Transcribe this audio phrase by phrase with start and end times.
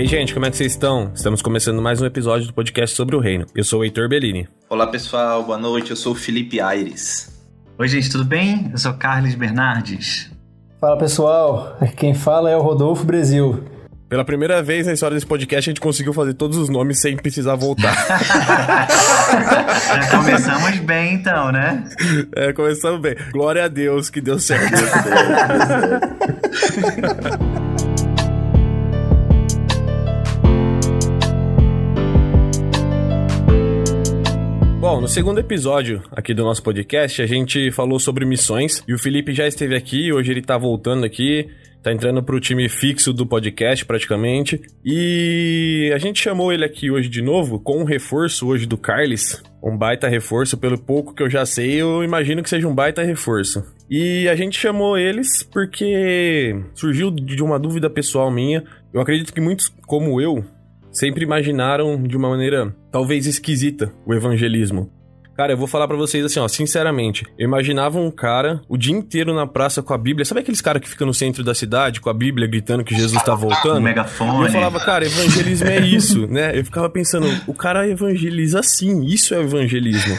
[0.00, 1.12] E aí, gente, como é que vocês estão?
[1.14, 3.44] Estamos começando mais um episódio do podcast sobre o reino.
[3.54, 4.48] Eu sou o Heitor Bellini.
[4.66, 5.44] Olá, pessoal.
[5.44, 5.90] Boa noite.
[5.90, 7.38] Eu sou o Felipe Aires.
[7.76, 8.70] Oi, gente, tudo bem?
[8.72, 10.30] Eu sou Carlos Bernardes.
[10.80, 11.76] Fala, pessoal.
[11.98, 13.62] Quem fala é o Rodolfo Brasil.
[14.08, 17.14] Pela primeira vez na história desse podcast, a gente conseguiu fazer todos os nomes sem
[17.14, 17.92] precisar voltar.
[19.86, 21.84] Já começamos bem, então, né?
[22.36, 23.16] É, começamos bem.
[23.32, 24.80] Glória a Deus que deu certo.
[34.90, 38.98] Bom, no segundo episódio aqui do nosso podcast, a gente falou sobre missões e o
[38.98, 41.48] Felipe já esteve aqui, hoje ele tá voltando aqui,
[41.80, 44.60] tá entrando pro time fixo do podcast praticamente.
[44.84, 49.40] E a gente chamou ele aqui hoje de novo com um reforço hoje do Carles,
[49.62, 53.04] um baita reforço, pelo pouco que eu já sei, eu imagino que seja um baita
[53.04, 53.64] reforço.
[53.88, 58.64] E a gente chamou eles porque surgiu de uma dúvida pessoal minha.
[58.92, 60.44] Eu acredito que muitos, como eu,
[60.90, 64.90] sempre imaginaram de uma maneira talvez esquisita o evangelismo.
[65.40, 68.94] Cara, eu vou falar para vocês assim, ó, sinceramente, eu imaginava um cara o dia
[68.94, 70.22] inteiro na praça com a Bíblia.
[70.22, 73.22] Sabe aqueles caras que ficam no centro da cidade com a Bíblia gritando que Jesus
[73.22, 73.78] tá voltando?
[73.78, 74.42] Um megafone.
[74.42, 76.58] E eu falava, cara, evangelismo é isso, né?
[76.58, 80.14] Eu ficava pensando, o cara evangeliza assim, isso é evangelismo.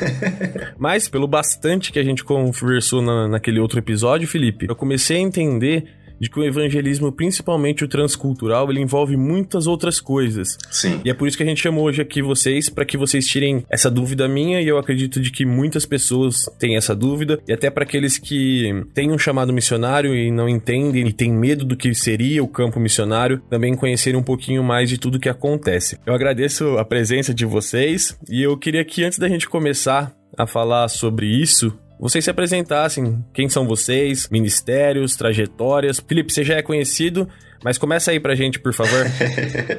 [0.79, 5.19] Mas, pelo bastante que a gente conversou na, naquele outro episódio, Felipe, eu comecei a
[5.19, 5.85] entender
[6.21, 10.55] de que o evangelismo, principalmente o transcultural, ele envolve muitas outras coisas.
[10.69, 11.01] Sim.
[11.03, 13.65] E é por isso que a gente chamou hoje aqui vocês, para que vocês tirem
[13.67, 17.71] essa dúvida minha, e eu acredito de que muitas pessoas têm essa dúvida, e até
[17.71, 21.91] para aqueles que têm um chamado missionário e não entendem e têm medo do que
[21.95, 25.97] seria o campo missionário, também conhecerem um pouquinho mais de tudo que acontece.
[26.05, 30.45] Eu agradeço a presença de vocês, e eu queria que antes da gente começar a
[30.45, 33.23] falar sobre isso, vocês se apresentassem.
[33.31, 34.27] Quem são vocês?
[34.29, 35.99] Ministérios, trajetórias.
[35.99, 37.29] Felipe, você já é conhecido,
[37.63, 39.05] mas começa aí pra gente, por favor.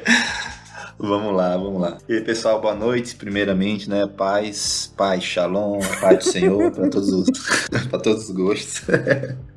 [0.97, 1.97] vamos lá, vamos lá.
[2.07, 3.13] E aí, pessoal, boa noite.
[3.15, 4.07] Primeiramente, né?
[4.07, 7.29] Paz, paz, shalom, paz do Senhor para todos os
[7.91, 8.83] para todos os gostos.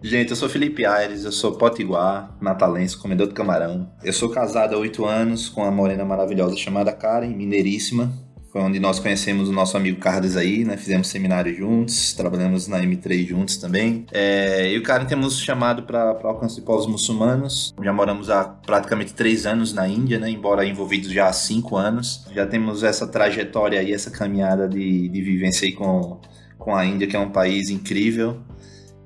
[0.02, 3.88] Gente, eu sou Felipe Aires, eu sou potiguar, natalense, comedor de camarão.
[4.02, 8.25] Eu sou casado há oito anos com uma morena maravilhosa chamada Karen, mineiríssima.
[8.52, 10.76] Foi onde nós conhecemos o nosso amigo Carlos aí, né?
[10.76, 14.06] Fizemos seminário juntos, trabalhamos na M3 juntos também.
[14.12, 17.74] É, e o Karen temos chamado para alcance de povos muçulmanos.
[17.82, 20.30] Já moramos há praticamente três anos na Índia, né?
[20.30, 22.24] Embora envolvidos já há cinco anos.
[22.32, 26.20] Já temos essa trajetória aí, essa caminhada de, de vivência aí com,
[26.58, 28.38] com a Índia, que é um país incrível.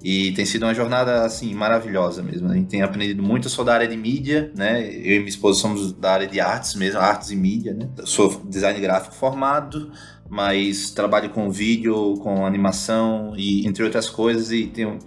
[0.02, 2.50] E tem sido uma jornada, assim, maravilhosa mesmo.
[2.50, 3.46] A gente tem aprendido muito.
[3.46, 4.82] Eu sou da área de mídia, né?
[4.82, 7.88] Eu e minha esposa somos da área de artes mesmo, artes e mídia, né?
[7.96, 9.90] Eu sou design gráfico formado,
[10.28, 14.50] mas trabalho com vídeo, com animação e entre outras coisas.
[14.50, 14.98] E tenho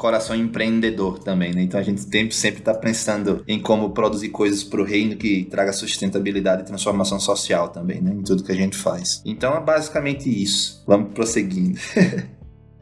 [0.00, 1.62] coração empreendedor também, né?
[1.62, 5.44] Então a gente sempre sempre está pensando em como produzir coisas para o reino que
[5.44, 8.12] traga sustentabilidade e transformação social também, né?
[8.14, 9.22] Em tudo que a gente faz.
[9.26, 10.82] Então é basicamente isso.
[10.86, 11.78] Vamos prosseguindo.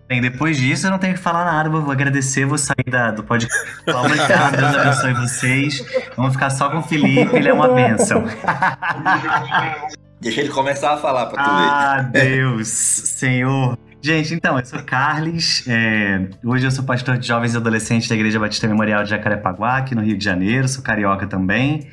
[0.09, 3.23] Bem, depois disso eu não tenho que falar nada, vou agradecer, vou sair da, do
[3.23, 3.55] podcast.
[3.87, 5.85] Obrigado, Deus abençoe vocês.
[6.17, 8.25] Vamos ficar só com o Felipe, ele é uma bênção.
[10.19, 12.21] Deixa ele começar a falar pra tu ah, ver.
[12.21, 13.79] Ah, Deus, Senhor.
[14.01, 18.15] Gente, então, eu sou Carlos, é, hoje eu sou pastor de jovens e adolescentes da
[18.15, 21.87] Igreja Batista Memorial de Jacarepaguá, aqui no Rio de Janeiro, sou carioca também.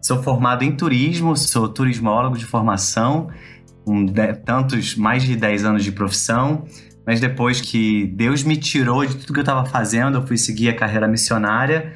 [0.00, 3.30] Sou formado em turismo, sou turismólogo de formação,
[3.84, 6.64] com de, tantos, mais de 10 anos de profissão
[7.08, 10.68] mas depois que Deus me tirou de tudo que eu estava fazendo, eu fui seguir
[10.68, 11.94] a carreira missionária,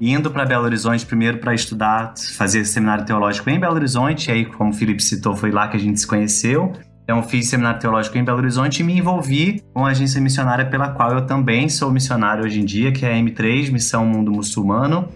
[0.00, 4.46] indo para Belo Horizonte primeiro para estudar, fazer seminário teológico em Belo Horizonte, e aí,
[4.46, 6.72] como o Felipe citou, foi lá que a gente se conheceu.
[7.04, 10.88] Então, fiz seminário teológico em Belo Horizonte e me envolvi com a agência missionária pela
[10.88, 15.06] qual eu também sou missionário hoje em dia, que é a M3, Missão Mundo Muçulmano,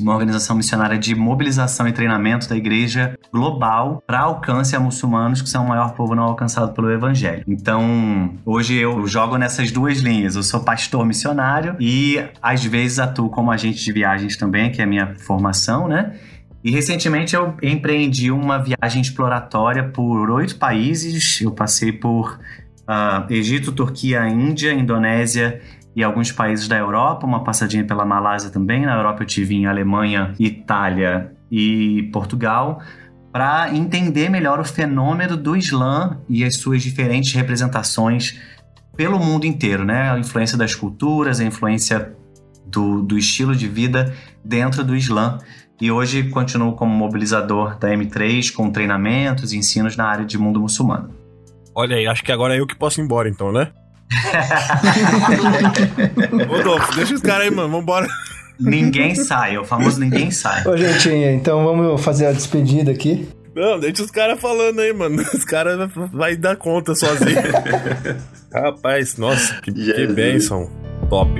[0.00, 5.48] uma organização missionária de mobilização e treinamento da igreja global para alcance a muçulmanos, que
[5.48, 7.44] são o maior povo não alcançado pelo evangelho.
[7.46, 10.36] Então, hoje eu jogo nessas duas linhas.
[10.36, 14.84] Eu sou pastor missionário e às vezes atuo como agente de viagens também, que é
[14.84, 16.14] a minha formação, né?
[16.62, 21.40] E recentemente eu empreendi uma viagem exploratória por oito países.
[21.40, 22.38] Eu passei por
[22.90, 25.60] uh, Egito, Turquia, Índia, Indonésia,
[26.00, 28.86] e alguns países da Europa, uma passadinha pela Malásia também.
[28.86, 32.80] Na Europa eu tive em Alemanha, Itália e Portugal,
[33.30, 38.40] para entender melhor o fenômeno do Islã e as suas diferentes representações
[38.96, 40.10] pelo mundo inteiro, né?
[40.10, 42.16] A influência das culturas, a influência
[42.64, 45.36] do, do estilo de vida dentro do Islã.
[45.78, 50.60] E hoje continuo como mobilizador da M3 com treinamentos e ensinos na área de mundo
[50.60, 51.10] muçulmano.
[51.74, 53.70] Olha aí, acho que agora é eu que posso ir embora então, né?
[56.48, 57.70] Rodolfo, deixa os caras aí, mano.
[57.70, 58.06] Vambora.
[58.58, 60.66] ninguém sai, o famoso ninguém sai.
[60.66, 63.28] Ô, gentinha, então vamos fazer a despedida aqui.
[63.54, 65.22] Não, deixa os caras falando aí, mano.
[65.22, 67.40] Os caras vai dar conta sozinho.
[68.52, 70.70] Rapaz, nossa, que, que bênção.
[71.08, 71.30] Top.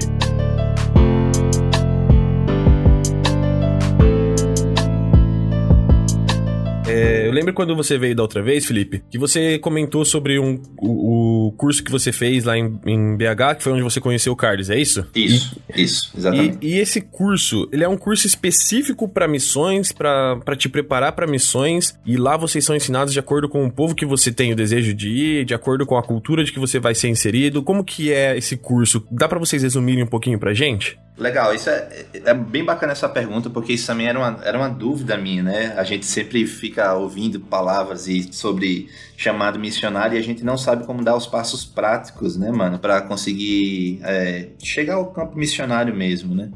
[6.91, 10.61] É, eu lembro quando você veio da outra vez, Felipe, que você comentou sobre um,
[10.79, 14.33] o, o curso que você fez lá em, em, BH, que foi onde você conheceu
[14.33, 15.07] o Carlos, é isso?
[15.15, 16.59] Isso, e, isso, exatamente.
[16.61, 21.27] E, e, esse curso, ele é um curso específico para missões, para te preparar para
[21.27, 24.57] missões, e lá vocês são ensinados de acordo com o povo que você tem o
[24.57, 27.63] desejo de ir, de acordo com a cultura de que você vai ser inserido.
[27.63, 29.05] Como que é esse curso?
[29.11, 30.99] Dá para vocês resumirem um pouquinho pra gente?
[31.21, 34.71] Legal, isso é, é bem bacana essa pergunta, porque isso também era uma, era uma
[34.71, 35.75] dúvida minha, né?
[35.77, 38.89] A gente sempre fica ouvindo palavras e sobre
[39.19, 43.03] chamado missionário e a gente não sabe como dar os passos práticos, né, mano, para
[43.03, 46.51] conseguir é, chegar ao campo missionário mesmo, né?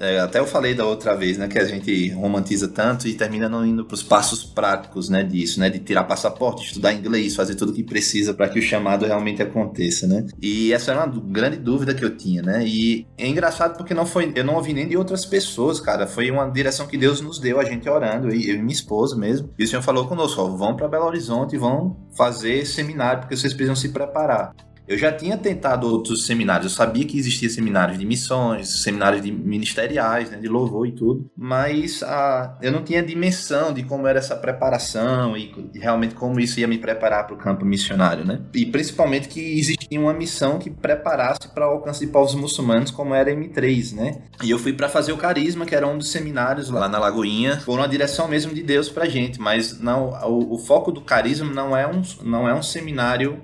[0.00, 3.48] É, até eu falei da outra vez, né, que a gente romantiza tanto e termina
[3.48, 7.54] não indo para os passos práticos, né, disso, né, de tirar passaporte, estudar inglês, fazer
[7.54, 10.26] tudo o que precisa para que o chamado realmente aconteça, né?
[10.40, 12.64] E essa era uma grande dúvida que eu tinha, né?
[12.66, 16.06] E é engraçado porque não foi, eu não ouvi nem de outras pessoas, cara.
[16.06, 19.50] Foi uma direção que Deus nos deu, a gente orando, eu e minha esposa mesmo.
[19.58, 23.52] E o Senhor falou conosco, ó, vão para Belo Horizonte vão fazer seminário porque vocês
[23.52, 24.54] precisam se preparar.
[24.88, 29.30] Eu já tinha tentado outros seminários, eu sabia que existia seminários de missões, seminários de
[29.30, 34.18] ministeriais, né, de louvor e tudo, mas a, eu não tinha dimensão de como era
[34.18, 38.40] essa preparação e, realmente como isso ia me preparar para o campo missionário, né?
[38.54, 43.14] E principalmente que existia uma missão que preparasse para o alcance de povos muçulmanos, como
[43.14, 44.22] era M3, né?
[44.42, 47.60] E eu fui para fazer o Carisma, que era um dos seminários lá na Lagoinha,
[47.66, 51.52] por uma direção mesmo de Deus para gente, mas não, o, o foco do Carisma
[51.52, 53.38] não é um, não é um seminário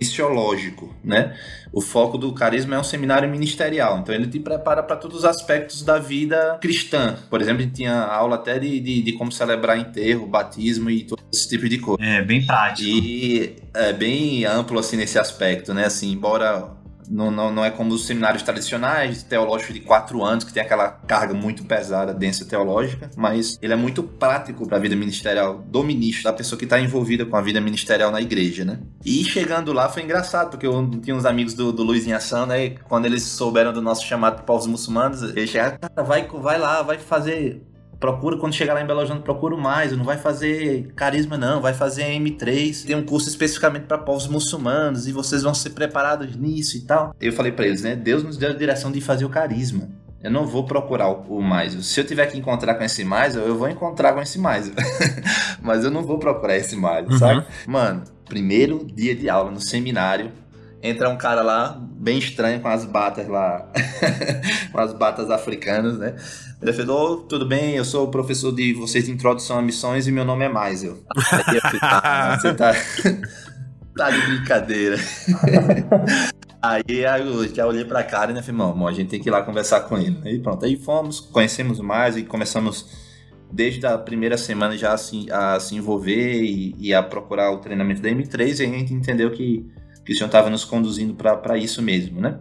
[0.00, 1.36] missiológico, né?
[1.72, 5.24] O foco do carisma é um seminário ministerial, então ele te prepara para todos os
[5.24, 7.16] aspectos da vida cristã.
[7.28, 11.04] Por exemplo, a gente tinha aula até de, de, de como celebrar enterro, batismo e
[11.04, 12.02] todo esse tipo de coisa.
[12.02, 12.88] É, bem prático.
[12.88, 15.84] E é bem amplo, assim, nesse aspecto, né?
[15.84, 16.70] Assim, embora
[17.08, 20.88] não, não, não é como os seminários tradicionais, teológicos de quatro anos, que tem aquela
[20.88, 25.82] carga muito pesada, densa teológica, mas ele é muito prático para a vida ministerial do
[25.82, 28.80] ministro, da pessoa que está envolvida com a vida ministerial na igreja, né?
[29.04, 32.70] E chegando lá foi engraçado, porque eu tinha uns amigos do, do Luiz né?
[32.88, 36.82] quando eles souberam do nosso chamado para povos muçulmanos, eles chegaram, cara, vai, vai lá,
[36.82, 37.62] vai fazer
[37.98, 41.74] procura quando chegar lá em Belo Horizonte, procura mais, não vai fazer carisma não, vai
[41.74, 46.76] fazer M3, tem um curso especificamente para povos muçulmanos e vocês vão ser preparados nisso
[46.76, 47.14] e tal.
[47.20, 49.88] Eu falei para eles, né, Deus nos deu a direção de fazer o carisma.
[50.22, 51.72] Eu não vou procurar o mais.
[51.86, 54.72] Se eu tiver que encontrar com esse mais, eu vou encontrar com esse mais.
[55.62, 57.18] Mas eu não vou procurar esse mais, uhum.
[57.18, 57.46] sabe?
[57.66, 60.32] Mano, primeiro dia de aula no seminário,
[60.88, 63.68] entra um cara lá, bem estranho, com as batas lá,
[64.70, 66.14] com as batas africanas, né?
[66.62, 70.06] Ele falou, oh, tudo bem, eu sou o professor de vocês de introdução a missões
[70.06, 70.98] e meu nome é Maisel.
[71.32, 72.72] Aí eu falei, tá, você tá,
[73.96, 74.96] tá de brincadeira.
[76.62, 79.32] aí eu já olhei pra cara e né, falei, mano, a gente tem que ir
[79.32, 80.18] lá conversar com ele.
[80.24, 83.06] Aí pronto, aí fomos, conhecemos mais e começamos
[83.52, 87.58] desde a primeira semana já a se, a se envolver e, e a procurar o
[87.58, 89.70] treinamento da M3 e a gente entendeu que
[90.06, 92.38] que o senhor estava nos conduzindo para isso mesmo, né?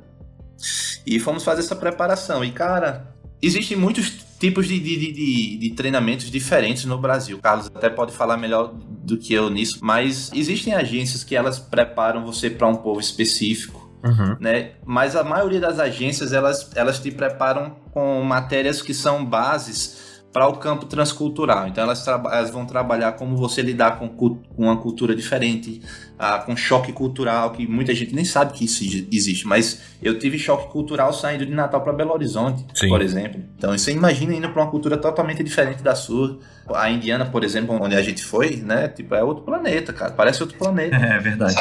[1.05, 2.45] E fomos fazer essa preparação.
[2.45, 7.37] E, cara, existem muitos tipos de, de, de, de, treinamentos diferentes no Brasil.
[7.37, 11.57] O Carlos até pode falar melhor do que eu nisso, mas existem agências que elas
[11.57, 13.83] preparam você para um povo específico.
[14.03, 14.37] Uhum.
[14.39, 14.73] Né?
[14.85, 20.04] Mas a maioria das agências elas, elas te preparam com matérias que são bases
[20.35, 21.65] para o campo transcultural.
[21.69, 25.81] Então elas, elas, vão trabalhar como você lidar com, com uma cultura diferente,
[26.19, 29.47] ah, com choque cultural, que muita gente nem sabe que isso existe.
[29.47, 32.89] Mas eu tive choque cultural saindo de Natal para Belo Horizonte, Sim.
[32.89, 33.41] por exemplo.
[33.57, 36.37] Então você imagina indo para uma cultura totalmente diferente da sua.
[36.67, 38.89] A Indiana, por exemplo, onde a gente foi, né?
[38.89, 40.11] Tipo, é outro planeta, cara.
[40.11, 40.97] Parece outro planeta.
[40.99, 41.55] É verdade.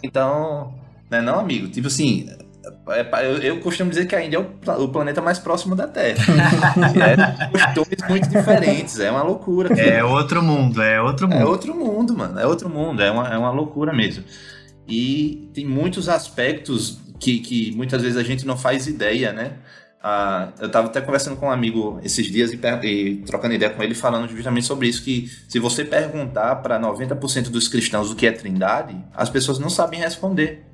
[0.00, 0.72] Então,
[1.10, 1.66] né, não, amigo?
[1.66, 2.28] Tipo assim,
[2.86, 6.18] eu, eu, costumo dizer que a Índia é o, o planeta mais próximo da Terra.
[6.98, 9.68] é costumes muito diferentes, é uma loucura.
[9.68, 9.80] Cara.
[9.80, 11.40] É outro mundo, é outro mundo.
[11.40, 14.24] É outro mundo, mano, é outro mundo, é uma, é uma loucura mesmo.
[14.88, 19.52] E tem muitos aspectos que, que muitas vezes a gente não faz ideia, né?
[20.02, 23.80] Ah, eu estava até conversando com um amigo esses dias e, e, trocando ideia com
[23.80, 28.26] ele, falando justamente sobre isso: que se você perguntar para 90% dos cristãos o que
[28.26, 30.71] é trindade, as pessoas não sabem responder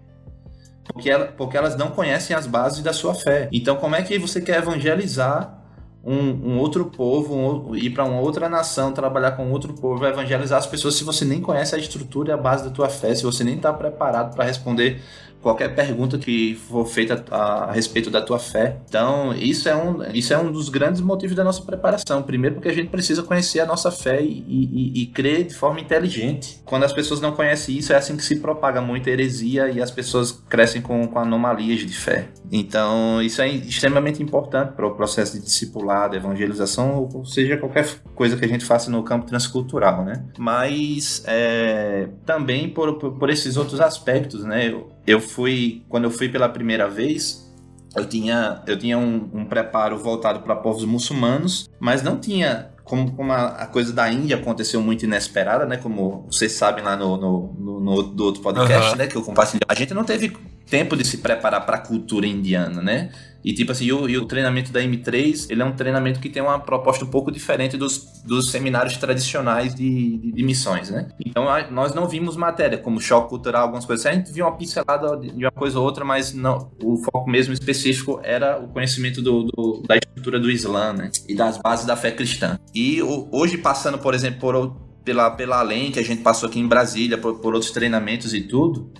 [0.93, 3.49] porque, ela, porque elas não conhecem as bases da sua fé.
[3.53, 5.59] Então, como é que você quer evangelizar
[6.05, 10.59] um, um outro povo, um, ir para uma outra nação, trabalhar com outro povo, evangelizar
[10.59, 13.25] as pessoas se você nem conhece a estrutura e a base da tua fé, se
[13.25, 15.03] você nem está preparado para responder
[15.43, 18.79] qualquer pergunta que for feita a, a, respeito da tua fé.
[18.89, 22.23] Então, isso é, um, isso é um dos grandes motivos da nossa preparação.
[22.23, 25.81] Primeiro, porque a gente precisa conhecer a nossa fé e, e, e crer de forma
[25.81, 26.61] inteligente.
[26.65, 29.91] Quando as pessoas não conhecem isso, é assim que se propaga muita heresia e as
[29.91, 32.29] pessoas crescem com, com anomalias de fé.
[32.51, 38.37] Então, isso é extremamente importante para o processo de discipulado, evangelização, ou seja, qualquer coisa
[38.37, 40.25] que a gente faça no campo transcultural, né?
[40.39, 44.69] Mas é, também por, por, por esses outros aspectos, né?
[44.69, 47.49] Eu, eu fui, quando eu fui pela primeira vez,
[47.97, 53.13] eu tinha, eu tinha um, um preparo voltado para povos muçulmanos, mas não tinha como,
[53.13, 55.77] como a, a, coisa da Índia aconteceu muito inesperada, né?
[55.77, 58.97] Como vocês sabem lá no, no, no, no do outro podcast, uhum.
[58.97, 59.07] né?
[59.07, 59.61] Que eu compartilhei.
[59.69, 60.35] A gente não teve
[60.69, 63.11] tempo de se preparar para a cultura indiana, né?
[63.45, 66.43] E tipo assim, o, e o treinamento da M3, ele é um treinamento que tem
[66.43, 71.09] uma proposta um pouco diferente dos, dos seminários tradicionais de, de, de missões, né?
[71.25, 74.05] Então a, nós não vimos matéria como choque cultural, algumas coisas.
[74.07, 77.55] A gente viu uma pincelada de uma coisa ou outra, mas não, o foco mesmo
[77.55, 81.11] específico era o conhecimento do, do da estrutura do Islã, né?
[81.29, 82.59] E das bases da fé cristã.
[82.75, 86.59] E o, hoje passando, por exemplo, por, pela, pela além que a gente passou aqui
[86.59, 88.93] em Brasília, por, por outros treinamentos e tudo,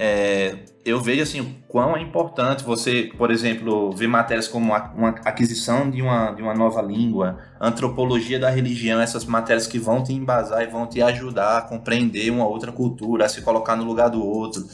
[0.00, 4.92] é, eu vejo assim o quão é importante você, por exemplo, ver matérias como a,
[4.96, 10.04] uma aquisição de uma, de uma nova língua, antropologia da religião, essas matérias que vão
[10.04, 13.82] te embasar e vão te ajudar a compreender uma outra cultura, a se colocar no
[13.82, 14.64] lugar do outro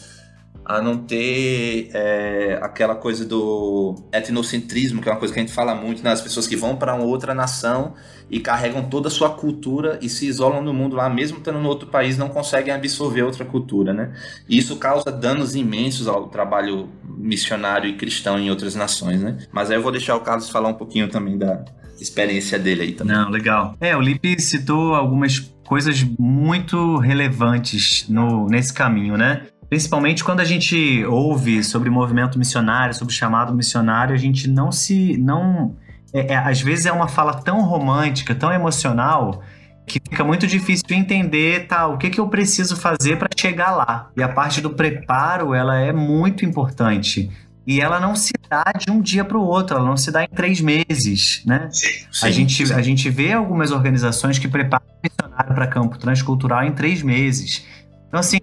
[0.64, 5.52] a não ter é, aquela coisa do etnocentrismo, que é uma coisa que a gente
[5.52, 6.24] fala muito, nas né?
[6.24, 7.94] pessoas que vão para uma outra nação
[8.30, 11.68] e carregam toda a sua cultura e se isolam no mundo lá, mesmo estando no
[11.68, 14.14] outro país, não conseguem absorver outra cultura, né?
[14.48, 19.38] E isso causa danos imensos ao trabalho missionário e cristão em outras nações, né?
[19.52, 21.64] Mas aí eu vou deixar o Carlos falar um pouquinho também da
[22.00, 23.14] experiência dele aí também.
[23.14, 23.76] Não, legal.
[23.80, 29.46] É, o Lipe citou algumas coisas muito relevantes no, nesse caminho, né?
[29.74, 35.16] Principalmente quando a gente ouve sobre movimento missionário, sobre chamado missionário, a gente não se.
[35.16, 35.74] não
[36.12, 39.42] é, é, Às vezes é uma fala tão romântica, tão emocional,
[39.84, 43.72] que fica muito difícil de entender tá, o que, que eu preciso fazer para chegar
[43.72, 44.10] lá.
[44.16, 47.28] E a parte do preparo ela é muito importante.
[47.66, 50.22] E ela não se dá de um dia para o outro, ela não se dá
[50.22, 51.68] em três meses, né?
[51.72, 52.72] Sim, a, gente, sim.
[52.72, 57.66] a gente vê algumas organizações que preparam missionário para campo transcultural em três meses.
[58.06, 58.38] Então, assim,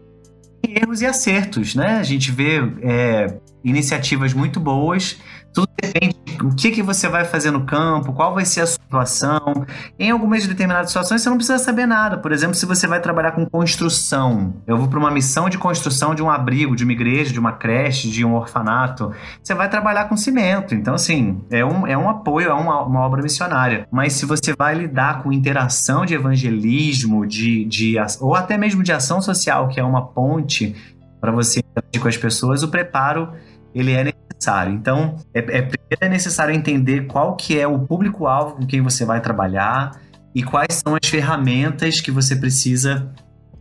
[0.76, 1.98] erros e acertos, né?
[1.98, 5.18] A gente vê é, iniciativas muito boas,
[5.54, 9.66] tudo depende do que, que você vai fazer no campo, qual vai ser a situação.
[10.00, 12.18] Em algumas determinadas situações você não precisa saber nada.
[12.18, 16.16] Por exemplo, se você vai trabalhar com construção, eu vou para uma missão de construção
[16.16, 20.06] de um abrigo, de uma igreja, de uma creche, de um orfanato, você vai trabalhar
[20.06, 20.74] com cimento.
[20.74, 23.88] Então, assim, é um, é um apoio, é uma, uma obra missionária.
[23.92, 28.92] Mas se você vai lidar com interação de evangelismo, de, de, ou até mesmo de
[28.92, 30.76] ação social, que é uma ponte
[31.20, 33.32] para você interagir com as pessoas, o preparo
[33.74, 34.04] ele é
[34.42, 34.74] necessário.
[34.74, 39.06] Então, é, é, primeiro é necessário entender qual que é o público-alvo com quem você
[39.06, 39.92] vai trabalhar
[40.34, 43.12] e quais são as ferramentas que você precisa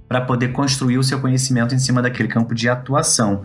[0.08, 3.42] para poder construir o seu conhecimento em cima daquele campo de atuação.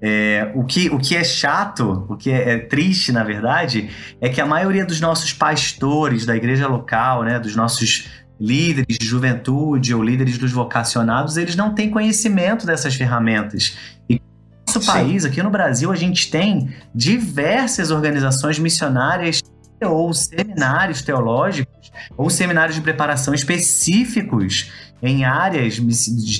[0.00, 4.28] É, o, que, o que é chato, o que é, é, triste, na verdade, é
[4.28, 8.08] que a maioria dos nossos pastores da igreja local, né, dos nossos
[8.40, 13.76] líderes de juventude ou líderes dos vocacionados, eles não têm conhecimento dessas ferramentas.
[14.08, 14.22] E
[14.68, 19.42] nosso país, aqui no Brasil, a gente tem diversas organizações missionárias
[19.82, 24.70] ou seminários teológicos ou seminários de preparação específicos
[25.00, 25.80] em áreas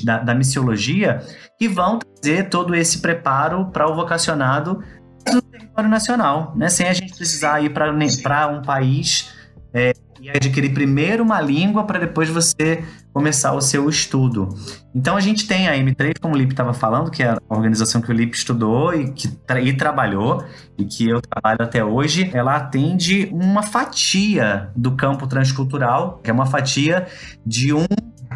[0.05, 1.23] da, da missiologia
[1.59, 4.83] que vão trazer todo esse preparo para o vocacionado
[5.31, 6.69] do território nacional, né?
[6.69, 9.33] sem a gente precisar ir para um país
[9.73, 12.85] é, e adquirir primeiro uma língua para depois você
[13.19, 14.49] começar o seu estudo.
[14.95, 18.01] Então a gente tem a M3, como o Lipe estava falando, que é a organização
[18.01, 20.45] que o Lipe estudou e que tra e trabalhou
[20.79, 22.31] e que eu trabalho até hoje.
[22.33, 27.09] Ela atende uma fatia do campo transcultural, que é uma fatia
[27.45, 27.87] de um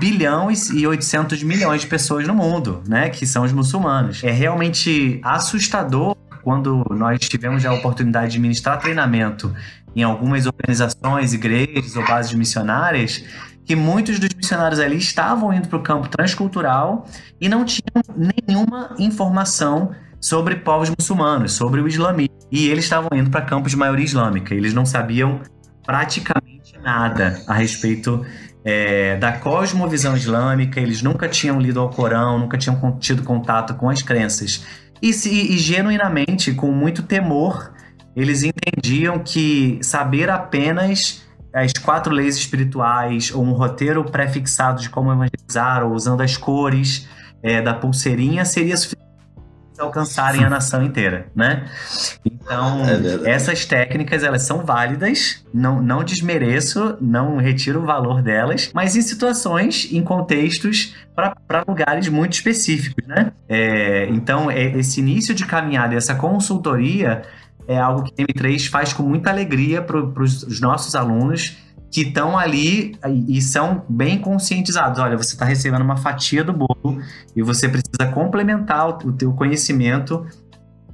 [0.00, 4.24] bilhão e 800 milhões de pessoas no mundo, né, que são os muçulmanos.
[4.24, 9.54] É realmente assustador quando nós tivemos a oportunidade de ministrar treinamento
[9.94, 13.22] em algumas organizações, igrejas ou bases missionárias,
[13.64, 17.07] que muitos dos missionários ali estavam indo para o campo transcultural
[17.40, 22.37] e não tinham nenhuma informação sobre povos muçulmanos, sobre o islamismo.
[22.50, 24.54] E eles estavam indo para campos de maioria islâmica.
[24.54, 25.40] Eles não sabiam
[25.85, 28.25] praticamente nada a respeito
[28.64, 33.88] é, da cosmovisão islâmica, eles nunca tinham lido ao Corão, nunca tinham tido contato com
[33.88, 34.64] as crenças.
[35.00, 37.73] E, se, e genuinamente, com muito temor,
[38.14, 45.12] eles entendiam que saber apenas as quatro leis espirituais ou um roteiro pré-fixado de como
[45.12, 47.06] evangelizar ou usando as cores
[47.42, 49.02] é, da pulseirinha seria suficiente
[49.78, 51.64] alcançarem a nação inteira, né?
[52.25, 52.82] Então,
[53.25, 58.97] é essas técnicas, elas são válidas, não, não desmereço, não retiro o valor delas, mas
[58.97, 63.32] em situações, em contextos, para lugares muito específicos, né?
[63.49, 67.23] É, então, é, esse início de caminhada, essa consultoria,
[67.66, 71.57] é algo que a M3 faz com muita alegria para os nossos alunos
[71.92, 72.97] que estão ali
[73.28, 74.99] e são bem conscientizados.
[74.99, 77.00] Olha, você está recebendo uma fatia do bolo
[77.37, 80.26] e você precisa complementar o teu conhecimento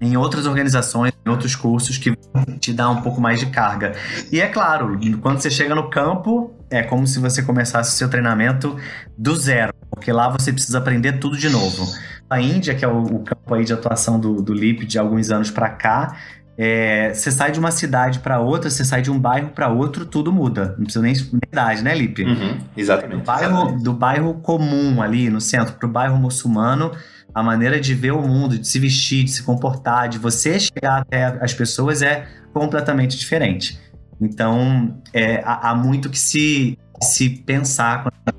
[0.01, 2.17] em outras organizações, em outros cursos que
[2.61, 3.95] te dá um pouco mais de carga.
[4.31, 8.09] E é claro, quando você chega no campo, é como se você começasse o seu
[8.09, 8.77] treinamento
[9.17, 11.87] do zero, porque lá você precisa aprender tudo de novo.
[12.31, 15.31] A Índia, que é o, o campo aí de atuação do, do LIP de alguns
[15.31, 16.17] anos para cá,
[16.61, 20.05] é, você sai de uma cidade para outra, você sai de um bairro para outro,
[20.05, 20.75] tudo muda.
[20.77, 21.15] Não precisa nem
[21.47, 22.25] idade, né, Lipe?
[22.25, 23.21] Uhum, exatamente.
[23.21, 23.85] Do bairro, exatamente.
[23.85, 26.91] do bairro comum ali no centro para o bairro muçulmano,
[27.33, 31.03] a maneira de ver o mundo, de se vestir, de se comportar, de você chegar
[31.03, 33.79] até as pessoas é completamente diferente.
[34.21, 38.33] Então, é, há, há, muito que se, se pensar com a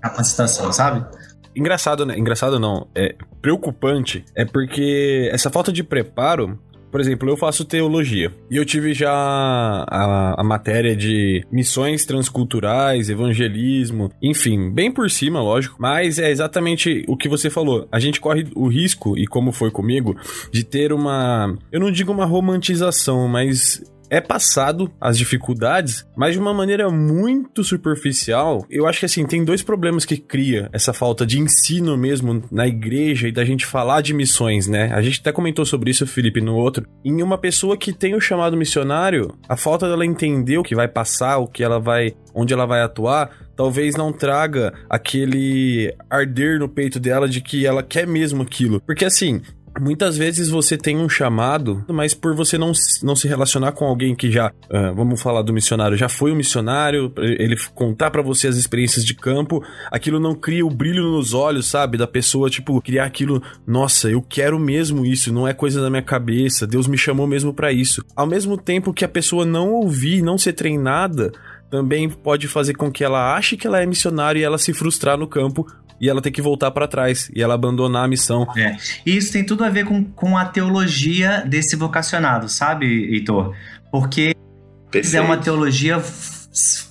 [0.00, 1.04] capacitação, sabe?
[1.56, 2.16] Engraçado, né?
[2.16, 2.86] Engraçado não.
[2.94, 4.24] É preocupante.
[4.32, 6.56] É porque essa falta de preparo
[6.92, 13.08] por exemplo, eu faço teologia e eu tive já a, a matéria de missões transculturais,
[13.08, 17.88] evangelismo, enfim, bem por cima, lógico, mas é exatamente o que você falou.
[17.90, 20.14] A gente corre o risco, e como foi comigo,
[20.52, 21.56] de ter uma.
[21.72, 27.64] Eu não digo uma romantização, mas é passado as dificuldades, mas de uma maneira muito
[27.64, 28.66] superficial.
[28.68, 32.66] Eu acho que assim, tem dois problemas que cria essa falta de ensino mesmo na
[32.66, 34.92] igreja e da gente falar de missões, né?
[34.92, 36.86] A gente até comentou sobre isso, Felipe, no outro.
[37.02, 40.88] Em uma pessoa que tem o chamado missionário, a falta dela entender o que vai
[40.88, 46.68] passar, o que ela vai, onde ela vai atuar, talvez não traga aquele arder no
[46.68, 48.78] peito dela de que ela quer mesmo aquilo.
[48.82, 49.40] Porque assim,
[49.80, 54.14] Muitas vezes você tem um chamado, mas por você não, não se relacionar com alguém
[54.14, 58.48] que já, uh, vamos falar do missionário, já foi um missionário, ele contar para você
[58.48, 61.96] as experiências de campo, aquilo não cria o brilho nos olhos, sabe?
[61.96, 66.02] Da pessoa, tipo, criar aquilo, nossa, eu quero mesmo isso, não é coisa da minha
[66.02, 68.04] cabeça, Deus me chamou mesmo para isso.
[68.14, 71.32] Ao mesmo tempo que a pessoa não ouvir, não ser treinada,
[71.70, 75.16] também pode fazer com que ela ache que ela é missionária e ela se frustrar
[75.16, 75.66] no campo
[76.02, 78.44] e ela ter que voltar para trás e ela abandonar a missão.
[78.56, 78.76] É.
[79.06, 83.54] E isso tem tudo a ver com, com a teologia desse vocacionado, sabe, Heitor?
[83.92, 84.34] Porque
[84.90, 85.16] Perfeito.
[85.16, 86.02] é uma teologia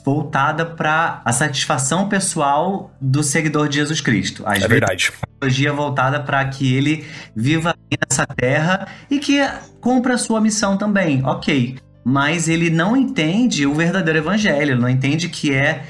[0.06, 4.44] voltada para a satisfação pessoal do seguidor de Jesus Cristo.
[4.46, 5.12] Às é verdade.
[5.40, 9.40] Teologia voltada para que ele viva nessa terra e que
[9.82, 11.22] cumpra a sua missão também.
[11.26, 11.78] Ok.
[12.04, 15.84] Mas ele não entende o verdadeiro evangelho, ele não entende que é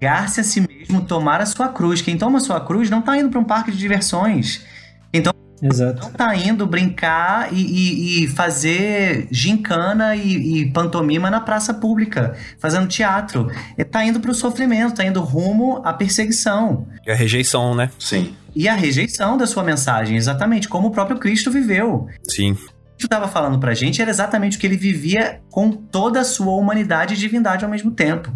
[0.00, 2.00] negar-se a si mesmo, tomar a sua cruz.
[2.00, 4.64] Quem toma a sua cruz não está indo para um parque de diversões.
[5.12, 6.02] Então, Exato.
[6.02, 12.36] não está indo brincar e, e, e fazer gincana e, e, pantomima na praça pública,
[12.58, 13.50] fazendo teatro.
[13.76, 16.86] Está indo para o sofrimento, está indo rumo à perseguição.
[17.06, 17.90] E a rejeição, né?
[17.98, 18.34] Sim.
[18.54, 22.06] E a rejeição da sua mensagem, exatamente, como o próprio Cristo viveu.
[22.28, 22.52] Sim.
[22.52, 26.24] O que estava falando pra gente era exatamente o que ele vivia com toda a
[26.24, 28.32] sua humanidade e divindade ao mesmo tempo.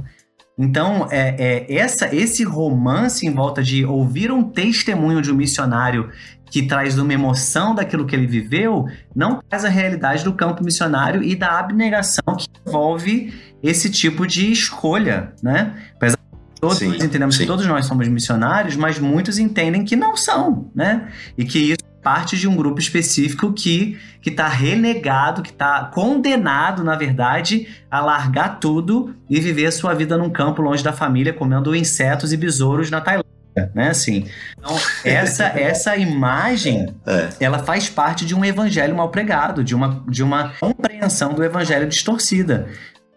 [0.62, 6.08] Então, é, é, essa, esse romance em volta de ouvir um testemunho de um missionário
[6.46, 11.20] que traz uma emoção daquilo que ele viveu, não traz a realidade do campo missionário
[11.20, 15.74] e da abnegação que envolve esse tipo de escolha, né?
[15.96, 17.40] Apesar de todos sim, entendemos sim.
[17.40, 21.08] que todos nós somos missionários, mas muitos entendem que não são, né?
[21.36, 26.84] E que isso parte de um grupo específico que que está renegado, que está condenado,
[26.84, 31.32] na verdade, a largar tudo e viver a sua vida num campo longe da família,
[31.32, 33.32] comendo insetos e besouros na Tailândia.
[33.74, 34.26] Né, assim.
[34.56, 37.28] Então, essa, essa imagem, é.
[37.40, 41.86] ela faz parte de um evangelho mal pregado, de uma, de uma compreensão do evangelho
[41.86, 42.68] distorcida.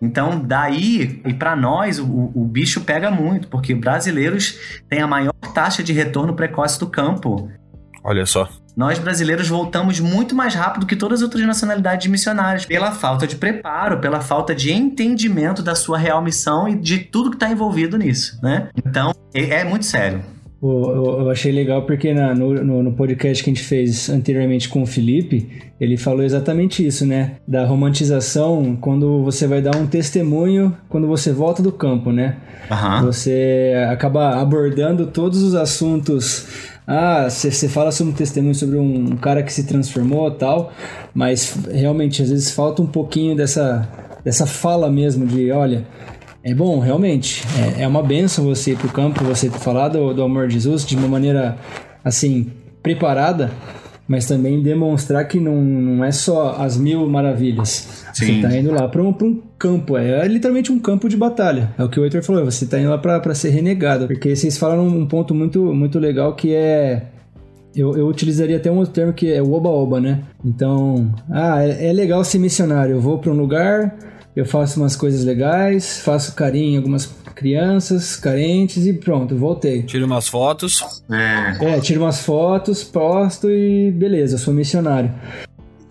[0.02, 5.34] Então, daí, e para nós, o, o bicho pega muito, porque brasileiros têm a maior
[5.54, 7.50] taxa de retorno precoce do campo.
[8.04, 8.50] Olha só.
[8.75, 13.35] Nós brasileiros voltamos muito mais rápido que todas as outras nacionalidades missionárias, pela falta de
[13.35, 17.97] preparo, pela falta de entendimento da sua real missão e de tudo que está envolvido
[17.97, 18.69] nisso, né?
[18.75, 20.21] Então, é, é muito sério.
[20.61, 24.85] Eu achei legal porque na, no, no, podcast que a gente fez anteriormente com o
[24.85, 25.47] Felipe,
[25.79, 27.33] ele falou exatamente isso, né?
[27.47, 32.38] Da romantização quando você vai dar um testemunho quando você volta do campo, né?
[32.71, 33.05] Uhum.
[33.05, 36.47] Você acaba abordando todos os assuntos
[36.88, 40.71] ah, você fala sobre um testemunho sobre um cara que se transformou tal,
[41.13, 43.89] mas realmente às vezes falta um pouquinho dessa,
[44.24, 45.86] dessa fala mesmo de, olha,
[46.43, 47.43] é bom, realmente,
[47.78, 50.86] é, é uma benção você ir pro campo, você falar do, do amor de Jesus
[50.86, 51.58] de uma maneira,
[52.04, 52.52] assim,
[52.84, 53.50] preparada,
[54.08, 58.04] mas também demonstrar que não, não é só as mil maravilhas.
[58.15, 58.41] Sim.
[58.41, 61.73] Você tá indo lá para um, um campo, é, é, literalmente um campo de batalha.
[61.78, 64.08] É o que o Heitor falou, você tá indo lá para ser renegado.
[64.08, 67.08] Porque vocês falaram um ponto muito, muito legal que é
[67.75, 70.23] eu, eu, utilizaria até um outro termo que é o oba-oba, né?
[70.45, 72.95] Então, ah, é, é legal ser missionário.
[72.95, 73.93] Eu vou para um lugar,
[74.34, 79.84] eu faço umas coisas legais, faço carinho em algumas crianças carentes e pronto, voltei.
[79.84, 81.04] Tiro umas fotos.
[81.12, 85.12] É, é tiro umas fotos, posto e beleza, sou missionário.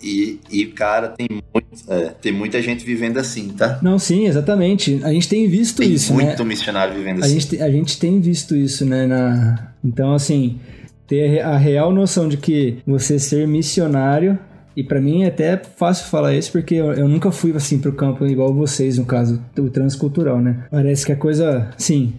[0.04, 3.78] E, e cara, tem, muito, é, tem muita gente vivendo assim, tá?
[3.80, 5.00] Não, sim, exatamente.
[5.02, 6.32] A gente tem visto tem isso, muito né?
[6.32, 7.40] muito missionário vivendo a assim.
[7.40, 9.06] Gente, a gente tem visto isso, né?
[9.06, 9.72] Na...
[9.82, 10.58] Então, assim,
[11.06, 14.38] ter a real noção de que você ser missionário
[14.76, 17.92] e para mim é até fácil falar isso porque eu, eu, nunca fui assim pro
[17.92, 20.64] campo igual vocês, no caso, o transcultural, né?
[20.70, 22.12] Parece que a coisa, sim,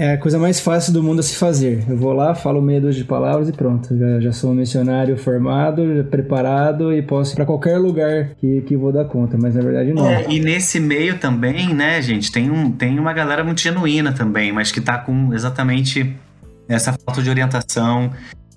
[0.00, 1.84] é a coisa mais fácil do mundo a se fazer.
[1.86, 3.94] Eu vou lá, falo meia dúzia de palavras e pronto.
[3.94, 8.74] Já, já sou um missionário formado, preparado e posso ir pra qualquer lugar que, que
[8.78, 10.08] vou dar conta, mas na verdade não.
[10.08, 14.50] É, e nesse meio também, né, gente, tem, um, tem uma galera muito genuína também,
[14.50, 16.16] mas que tá com exatamente
[16.66, 18.10] essa falta de orientação,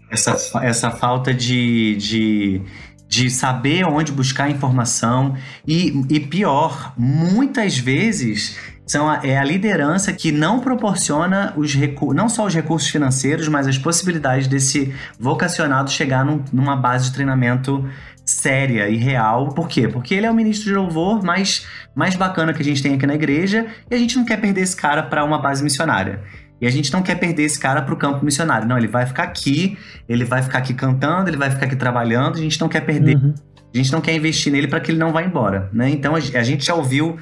[0.09, 2.61] essa, essa falta de, de
[3.05, 5.35] de saber onde buscar informação
[5.67, 11.73] e, e pior, muitas vezes são a, é a liderança que não proporciona os
[12.13, 17.13] não só os recursos financeiros, mas as possibilidades desse vocacionado chegar num, numa base de
[17.13, 17.87] treinamento
[18.25, 19.49] séria e real.
[19.49, 19.87] Por quê?
[19.87, 21.65] Porque ele é o ministro de louvor mais,
[21.95, 24.61] mais bacana que a gente tem aqui na igreja e a gente não quer perder
[24.61, 26.21] esse cara para uma base missionária.
[26.61, 28.65] E a gente não quer perder esse cara para o campo missionário.
[28.67, 32.35] Não, ele vai ficar aqui, ele vai ficar aqui cantando, ele vai ficar aqui trabalhando.
[32.37, 33.33] A gente não quer perder, uhum.
[33.73, 35.89] a gente não quer investir nele para que ele não vá embora, né?
[35.89, 37.17] Então a gente já ouviu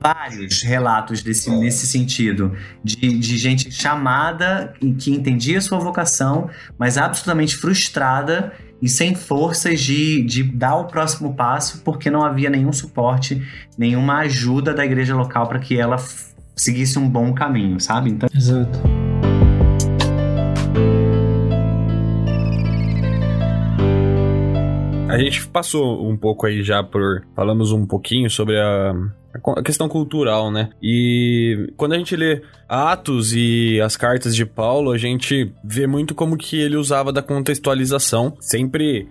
[0.00, 6.96] vários relatos desse, nesse sentido, de, de gente chamada e que entendia sua vocação, mas
[6.96, 12.72] absolutamente frustrada e sem forças de, de dar o próximo passo, porque não havia nenhum
[12.72, 13.42] suporte,
[13.76, 15.96] nenhuma ajuda da igreja local para que ela
[16.54, 18.10] seguisse um bom caminho, sabe?
[18.10, 18.28] Então...
[18.34, 18.78] Exato.
[25.08, 27.24] A gente passou um pouco aí já por.
[27.34, 28.92] Falamos um pouquinho sobre a,
[29.56, 30.70] a questão cultural, né?
[30.82, 36.14] E quando a gente lê Atos e as cartas de Paulo, a gente vê muito
[36.14, 39.08] como que ele usava da contextualização, sempre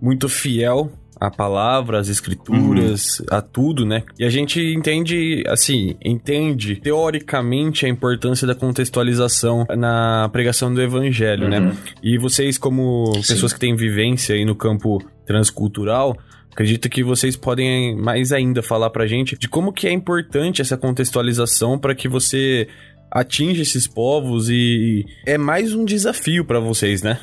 [0.00, 0.90] muito fiel
[1.22, 3.26] a palavra, as escrituras, uhum.
[3.30, 4.02] a tudo, né?
[4.18, 11.48] E a gente entende, assim, entende teoricamente a importância da contextualização na pregação do evangelho,
[11.48, 11.60] né?
[11.60, 11.66] uhum.
[11.66, 11.76] né?
[12.02, 13.34] E vocês, como Sim.
[13.34, 16.18] pessoas que têm vivência aí no campo transcultural,
[16.52, 20.76] Acredito que vocês podem mais ainda falar pra gente de como que é importante essa
[20.76, 22.68] contextualização para que você
[23.10, 27.18] atinja esses povos e é mais um desafio para vocês, né?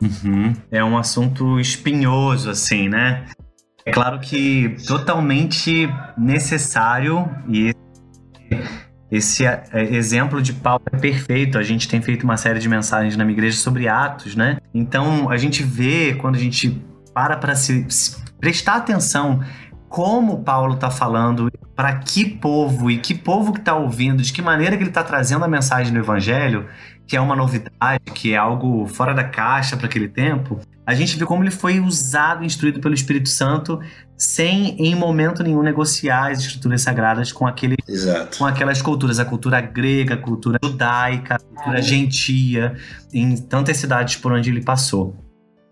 [0.00, 0.54] Uhum.
[0.70, 3.26] É um assunto espinhoso, assim, né?
[3.84, 7.72] É claro que totalmente necessário e
[9.10, 11.58] esse é, exemplo de Paulo é perfeito.
[11.58, 14.58] A gente tem feito uma série de mensagens na minha igreja sobre Atos, né?
[14.72, 16.80] Então a gente vê quando a gente
[17.12, 19.40] para para se, se prestar atenção
[19.88, 24.40] como Paulo está falando, para que povo e que povo que está ouvindo, de que
[24.40, 26.66] maneira que ele está trazendo a mensagem do Evangelho,
[27.08, 31.16] que é uma novidade, que é algo fora da caixa para aquele tempo, a gente
[31.16, 33.80] vê como ele foi usado, instruído pelo Espírito Santo,
[34.16, 38.38] sem em momento nenhum negociar as escrituras sagradas com aquele, Exato.
[38.38, 42.76] com aquelas culturas, a cultura grega, a cultura judaica, a cultura gentia,
[43.12, 45.16] em tantas cidades por onde ele passou.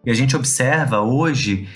[0.05, 1.69] E a gente observa hoje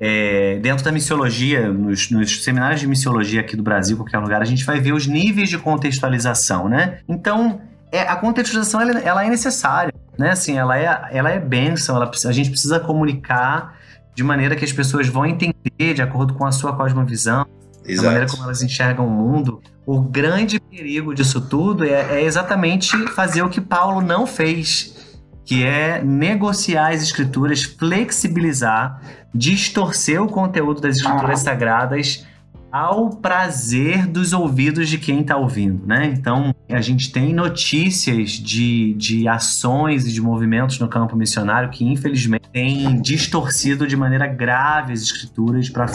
[0.00, 4.44] é, dentro da missiologia, nos, nos, seminários de missiologia aqui do Brasil, qualquer lugar, a
[4.44, 6.98] gente vai ver os níveis de contextualização, né?
[7.08, 7.60] Então,
[7.92, 10.30] é, a contextualização ela, ela, é necessária, né?
[10.30, 13.78] Assim, ela é, ela é bênção, ela, a gente precisa comunicar
[14.14, 17.46] de maneira que as pessoas vão entender de acordo com a sua cosmovisão,
[17.84, 18.02] Exato.
[18.02, 19.60] da maneira como elas enxergam o mundo.
[19.86, 24.93] O grande perigo disso tudo é, é exatamente fazer o que Paulo não fez,
[25.44, 29.00] que é negociar as escrituras, flexibilizar,
[29.34, 31.44] distorcer o conteúdo das escrituras ah.
[31.44, 32.26] sagradas
[32.74, 36.06] ao prazer dos ouvidos de quem está ouvindo, né?
[36.06, 41.84] Então, a gente tem notícias de, de ações e de movimentos no campo missionário que,
[41.84, 45.86] infelizmente, têm distorcido de maneira grave as escrituras para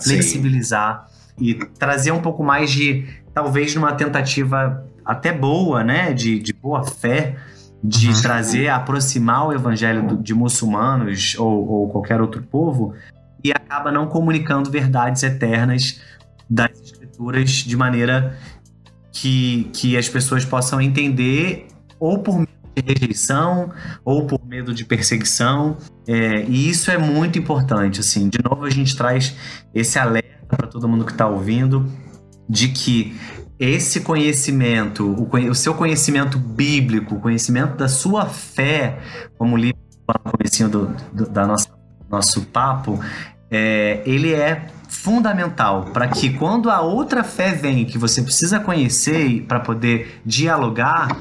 [0.00, 1.08] flexibilizar
[1.40, 6.12] e trazer um pouco mais de, talvez, numa tentativa até boa, né?
[6.12, 7.34] De, de boa fé,
[7.82, 8.22] de uhum.
[8.22, 12.94] trazer, aproximar o evangelho de muçulmanos ou, ou qualquer outro povo
[13.42, 16.00] e acaba não comunicando verdades eternas
[16.50, 18.36] das escrituras de maneira
[19.12, 21.68] que, que as pessoas possam entender
[22.00, 23.70] ou por meio de rejeição
[24.04, 25.76] ou por medo de perseguição.
[26.06, 28.00] É, e isso é muito importante.
[28.00, 29.36] Assim, de novo a gente traz
[29.74, 31.86] esse alerta para todo mundo que está ouvindo
[32.48, 33.14] de que
[33.58, 38.98] esse conhecimento, o, o, seu conhecimento bíblico, o conhecimento da sua fé,
[39.36, 39.74] como li
[40.08, 41.78] no comecinho do, do da nossa
[42.10, 42.98] nosso papo,
[43.50, 49.42] é, ele é fundamental para que quando a outra fé vem que você precisa conhecer
[49.42, 51.16] para poder dialogar,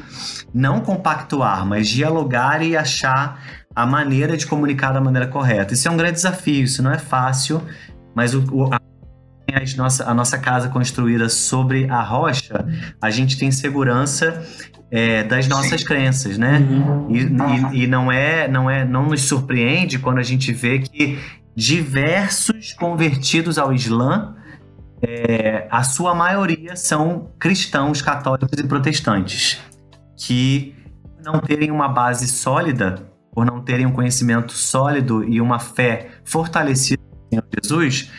[0.53, 3.41] não compactuar, mas dialogar e achar
[3.75, 5.73] a maneira de comunicar da maneira correta.
[5.73, 7.61] Isso é um grande desafio, isso não é fácil,
[8.15, 8.79] mas o, o a,
[9.77, 12.65] nossa, a nossa casa construída sobre a rocha,
[13.01, 14.45] a gente tem segurança
[14.91, 16.59] é, das nossas crenças, né?
[16.59, 17.07] Uhum.
[17.09, 21.19] E, e, e, não é, não é, não nos surpreende quando a gente vê que
[21.55, 24.35] diversos convertidos ao Islã,
[25.01, 29.59] é, a sua maioria são cristãos, católicos e protestantes,
[30.15, 30.75] que
[31.23, 37.01] não terem uma base sólida, por não terem um conhecimento sólido e uma fé fortalecida
[37.31, 38.11] em Jesus,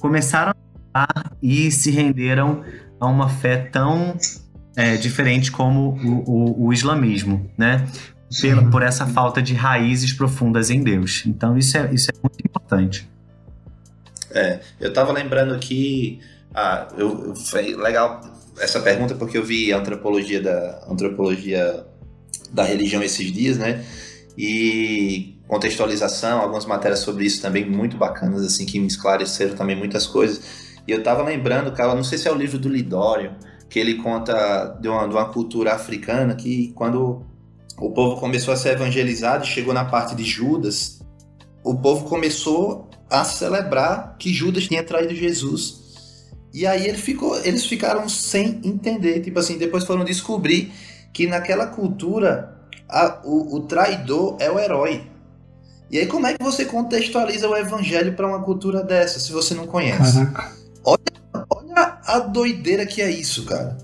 [0.00, 0.71] começaram a
[1.42, 2.62] e se renderam
[3.00, 4.16] a uma fé tão
[4.76, 7.86] é, diferente como o, o, o islamismo, né?
[8.40, 11.24] Pela, por essa falta de raízes profundas em Deus.
[11.26, 13.08] Então isso é, isso é muito importante.
[14.30, 16.20] É, eu estava lembrando aqui,
[16.54, 18.22] ah, eu, foi legal
[18.58, 21.84] essa pergunta porque eu vi a antropologia da antropologia
[22.50, 23.84] da religião esses dias, né?
[24.36, 30.06] E contextualização, algumas matérias sobre isso também muito bacanas, assim, que me esclareceram também muitas
[30.06, 30.61] coisas.
[30.86, 33.34] E eu estava lembrando, cara, não sei se é o livro do Lidório,
[33.68, 37.24] que ele conta de uma, de uma cultura africana que quando
[37.78, 41.00] o povo começou a ser evangelizado e chegou na parte de Judas,
[41.64, 45.82] o povo começou a celebrar que Judas tinha traído Jesus.
[46.52, 49.20] E aí ele ficou, eles ficaram sem entender.
[49.20, 50.72] Tipo assim, depois foram descobrir
[51.12, 52.54] que naquela cultura
[52.88, 55.10] a, o, o traidor é o herói.
[55.90, 59.54] E aí, como é que você contextualiza o evangelho para uma cultura dessa, se você
[59.54, 60.24] não conhece?
[60.26, 60.61] Caraca.
[61.74, 63.76] Olha a doideira que é isso, cara.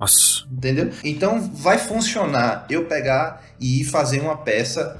[0.00, 0.46] Nossa.
[0.50, 0.90] Entendeu?
[1.04, 4.96] Então vai funcionar eu pegar e ir fazer uma peça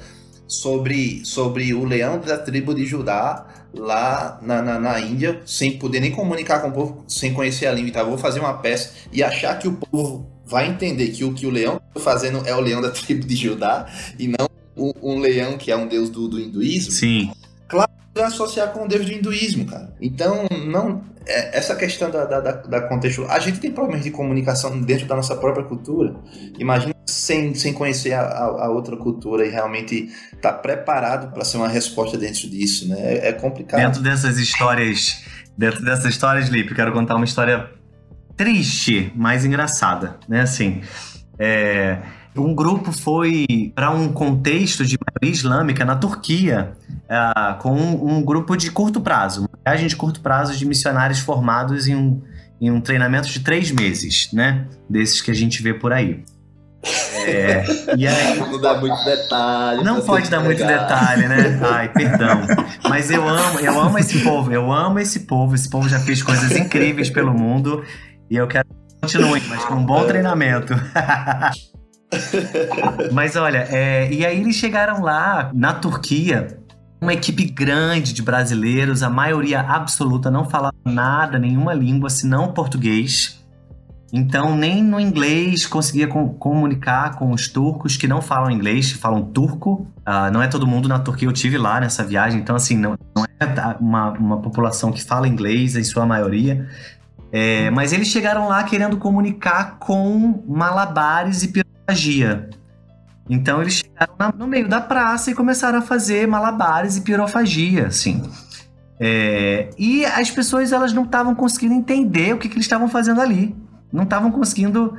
[0.47, 6.01] sobre, sobre o leão da tribo de Judá lá na, na, na, Índia, sem poder
[6.01, 7.91] nem comunicar com o povo, sem conhecer a língua.
[7.91, 11.47] Então, vou fazer uma peça e achar que o povo vai entender que o que
[11.47, 13.87] o leão está fazendo é o leão da tribo de Judá
[14.19, 16.93] e não um, um leão que é um deus do, do hinduísmo.
[16.93, 17.31] Sim.
[18.27, 19.95] Associar com o deus do hinduísmo, cara.
[20.01, 23.27] Então, não é, essa questão da, da, da contexto.
[23.29, 26.15] A gente tem problemas de comunicação dentro da nossa própria cultura.
[26.59, 31.45] Imagina sem, sem conhecer a, a, a outra cultura e realmente estar tá preparado para
[31.45, 32.97] ser uma resposta dentro disso, né?
[32.99, 33.81] É, é, complicado.
[33.81, 35.23] Dentro dessas histórias,
[35.57, 37.69] dentro dessas histórias, Lipe, quero contar uma história
[38.35, 40.41] triste, mas engraçada, né?
[40.41, 40.81] Assim,
[41.39, 41.99] é,
[42.39, 46.73] um grupo foi para um contexto de maioria islâmica na Turquia,
[47.05, 51.21] uh, com um, um, grupo de curto prazo, uma viagem de curto prazo de missionários
[51.21, 52.23] formados em um,
[52.61, 54.67] em um treinamento de três meses, né?
[54.89, 56.25] Desses que a gente vê por aí.
[57.27, 57.65] É,
[57.97, 59.85] e aí, não dá muito detalhe.
[59.85, 61.61] Não pode dar muito detalhe, né?
[61.71, 62.43] Ai, perdão.
[62.89, 65.55] Mas eu amo, eu amo esse povo, eu amo esse povo.
[65.55, 67.85] Esse povo já fez coisas incríveis pelo mundo
[68.31, 70.75] e eu quero que continue, mas com um bom treinamento.
[73.13, 76.59] Mas olha, é, e aí eles chegaram lá na Turquia,
[77.01, 83.39] uma equipe grande de brasileiros, a maioria absoluta não falava nada, nenhuma língua senão português.
[84.11, 89.23] Então, nem no inglês conseguia com, comunicar com os turcos que não falam inglês, falam
[89.23, 89.87] turco.
[89.99, 92.97] Uh, não é todo mundo na Turquia, eu tive lá nessa viagem, então, assim, não,
[93.15, 96.67] não é uma, uma população que fala inglês em sua maioria.
[97.31, 102.49] É, mas eles chegaram lá querendo comunicar com malabares e pirofagia.
[103.29, 107.89] Então eles chegaram na, no meio da praça e começaram a fazer malabares e pirofagia,
[107.89, 108.23] assim.
[108.99, 113.21] É, e as pessoas elas não estavam conseguindo entender o que, que eles estavam fazendo
[113.21, 113.55] ali.
[113.93, 114.97] Não estavam conseguindo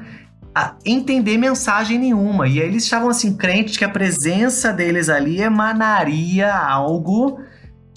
[0.54, 2.48] a, entender mensagem nenhuma.
[2.48, 7.40] E aí eles estavam assim, crentes que a presença deles ali emanaria algo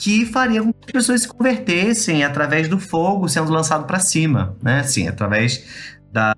[0.03, 4.57] que faria com que as pessoas se convertessem através do fogo sendo lançado para cima,
[4.61, 4.81] né?
[4.81, 5.65] Assim, através
[6.11, 6.35] da,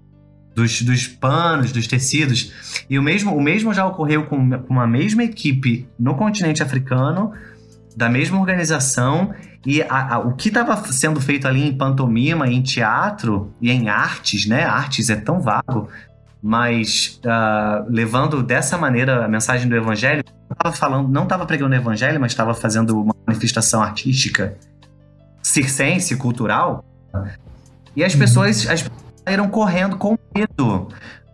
[0.55, 2.53] dos, dos panos, dos tecidos.
[2.90, 7.33] E o mesmo, o mesmo já ocorreu com, com a mesma equipe no continente africano,
[7.96, 9.33] da mesma organização.
[9.64, 13.88] E a, a, o que estava sendo feito ali em pantomima, em teatro e em
[13.88, 14.64] artes, né?
[14.64, 15.88] Artes é tão vago,
[16.46, 21.78] mas uh, levando dessa maneira a mensagem do evangelho, estava falando, não estava pregando o
[21.78, 24.54] evangelho, mas estava fazendo uma manifestação artística,
[25.42, 26.85] circense, cultural.
[27.96, 30.88] E as pessoas, as pessoas saíram correndo com medo,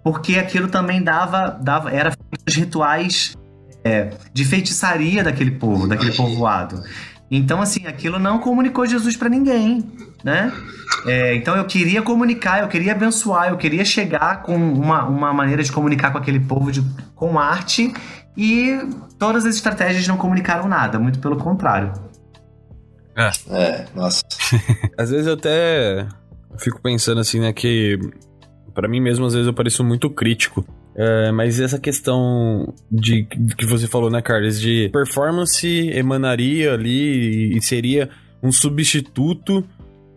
[0.04, 2.12] porque aquilo também dava, dava era
[2.46, 3.36] os rituais
[3.82, 6.84] é, de feitiçaria daquele povo, daquele povoado.
[7.28, 9.84] Então, assim, aquilo não comunicou Jesus para ninguém,
[10.24, 10.52] né?
[11.06, 15.62] É, então eu queria comunicar, eu queria abençoar, eu queria chegar com uma, uma maneira
[15.62, 16.82] de comunicar com aquele povo de,
[17.14, 17.92] com arte
[18.36, 18.78] e
[19.18, 21.92] todas as estratégias não comunicaram nada, muito pelo contrário.
[23.16, 24.22] É, é nossa.
[24.96, 26.06] às vezes eu até
[26.58, 27.98] fico pensando assim, né, que
[28.74, 33.56] para mim mesmo às vezes eu pareço muito crítico é, mas essa questão de, de,
[33.56, 38.10] que você falou, né, Carlos, de performance emanaria ali e seria
[38.42, 39.64] um substituto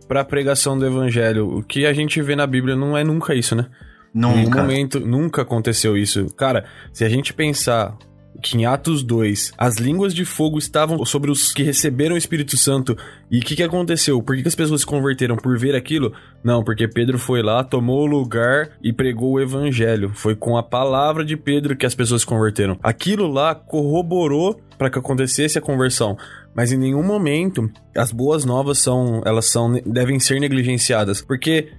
[0.06, 1.58] para a pregação do evangelho.
[1.58, 3.66] O que a gente vê na Bíblia não é nunca isso, né?
[4.12, 4.34] Nunca.
[4.34, 6.26] Em nenhum momento, nunca aconteceu isso.
[6.36, 7.96] Cara, se a gente pensar
[8.42, 12.56] que em Atos 2 as línguas de fogo estavam sobre os que receberam o Espírito
[12.56, 12.96] Santo.
[13.30, 14.22] E o que, que aconteceu?
[14.22, 15.36] Por que, que, as pessoas se converteram?
[15.36, 16.12] Por ver aquilo?
[16.42, 20.12] Não, porque Pedro foi lá, tomou o lugar e pregou o evangelho.
[20.14, 22.78] Foi com a palavra de Pedro que as pessoas se converteram.
[22.82, 26.16] Aquilo lá corroborou para que acontecesse a conversão.
[26.54, 31.72] Mas em nenhum momento as boas novas são, elas são devem ser negligenciadas, porque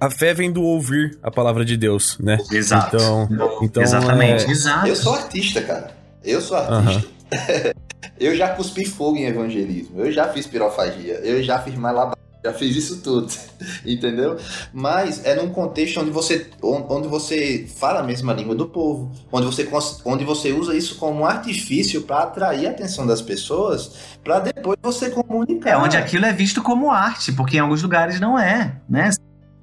[0.00, 2.38] a fé vem do ouvir a palavra de Deus, né?
[2.52, 2.96] Exato.
[2.96, 3.28] Então,
[3.62, 4.44] então Exatamente.
[4.44, 4.50] É...
[4.50, 4.86] Exato.
[4.86, 5.90] Eu sou artista, cara.
[6.22, 7.08] Eu sou artista.
[8.20, 10.00] eu já cuspi fogo em evangelismo.
[10.00, 11.14] Eu já fiz pirofagia.
[11.22, 12.16] Eu já fiz malabar.
[12.44, 13.32] Já fiz isso tudo,
[13.86, 14.36] entendeu?
[14.70, 19.46] Mas é num contexto onde você, onde você fala a mesma língua do povo, onde
[19.46, 19.66] você,
[20.04, 24.76] onde você usa isso como um artifício para atrair a atenção das pessoas, para depois
[24.82, 25.70] você comunicar.
[25.70, 29.10] É onde aquilo é visto como arte, porque em alguns lugares não é, né?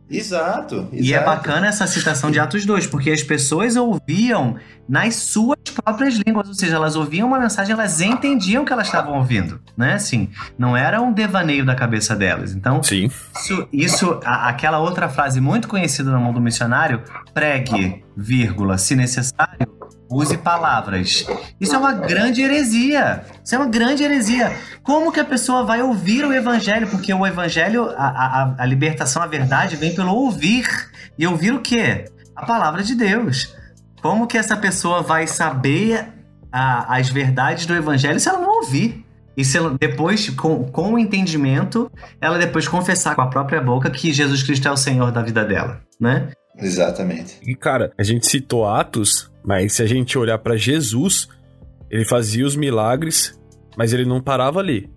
[0.10, 0.90] Exato, exato.
[0.92, 4.58] E é bacana essa citação de Atos 2, porque as pessoas ouviam
[4.90, 8.88] nas suas próprias línguas, ou seja, elas ouviam uma mensagem, elas entendiam o que elas
[8.88, 9.94] estavam ouvindo, né?
[9.94, 12.54] Assim, não era um devaneio da cabeça delas.
[12.54, 13.10] Então, Sim.
[13.36, 17.02] isso, isso a, aquela outra frase muito conhecida no mundo missionário,
[17.34, 19.68] pregue, vírgula, se necessário,
[20.12, 21.26] use palavras.
[21.60, 23.24] Isso é uma grande heresia.
[23.44, 24.52] Isso é uma grande heresia.
[24.84, 26.88] Como que a pessoa vai ouvir o evangelho?
[26.88, 30.68] Porque o evangelho, a, a, a libertação, a verdade vem pelo ouvir.
[31.18, 32.06] E ouvir o quê?
[32.36, 33.56] A palavra de Deus.
[34.02, 36.08] Como que essa pessoa vai saber
[36.52, 39.06] a, as verdades do evangelho se ela não ouvir?
[39.38, 43.90] E se ela, depois, com, com o entendimento, ela depois confessar com a própria boca
[43.90, 46.30] que Jesus Cristo é o Senhor da vida dela, né?
[46.58, 47.40] Exatamente.
[47.42, 51.30] E cara, a gente citou Atos, mas se a gente olhar para Jesus,
[51.90, 53.40] ele fazia os milagres,
[53.78, 54.90] mas ele não parava ali.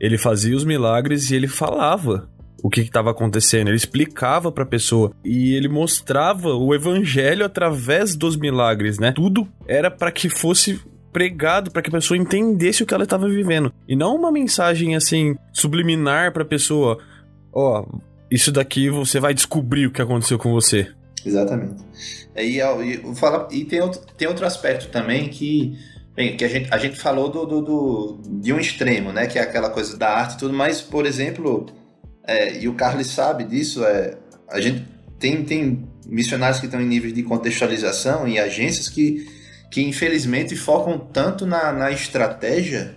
[0.00, 2.28] Ele fazia os milagres e ele falava
[2.62, 8.14] o que estava acontecendo, ele explicava para a pessoa e ele mostrava o evangelho através
[8.14, 9.12] dos milagres, né?
[9.12, 10.80] Tudo era para que fosse
[11.12, 14.96] pregado para que a pessoa entendesse o que ela estava vivendo e não uma mensagem
[14.96, 16.98] assim subliminar para a pessoa,
[17.52, 17.98] ó, oh,
[18.30, 20.90] isso daqui você vai descobrir o que aconteceu com você.
[21.24, 21.84] Exatamente.
[22.34, 25.78] E, e, fala, e tem, outro, tem outro aspecto também que,
[26.16, 29.26] bem, que a, gente, a gente falou do, do, do, de um extremo, né?
[29.26, 31.66] Que é aquela coisa da arte e tudo, mas, por exemplo,
[32.32, 34.16] é, e o Carlos sabe disso, é,
[34.48, 34.86] a gente
[35.18, 39.26] tem, tem missionários que estão em níveis de contextualização e agências que,
[39.70, 42.96] que infelizmente focam tanto na, na estratégia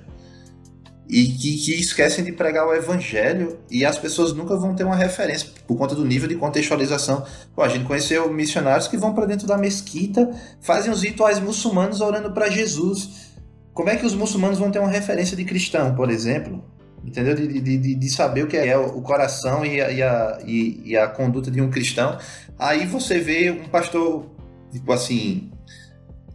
[1.08, 4.96] e que, que, esquecem de pregar o evangelho e as pessoas nunca vão ter uma
[4.96, 7.24] referência por conta do nível de contextualização.
[7.56, 12.02] Pô, a gente conheceu missionários que vão para dentro da mesquita, fazem os rituais muçulmanos
[12.02, 13.34] orando para Jesus.
[13.72, 16.64] Como é que os muçulmanos vão ter uma referência de cristão, por exemplo?
[17.06, 17.36] Entendeu?
[17.36, 21.08] De, de, de saber o que é o coração e a, e, a, e, a
[21.08, 22.18] conduta de um cristão.
[22.58, 24.26] Aí você vê um pastor,
[24.72, 25.52] tipo assim.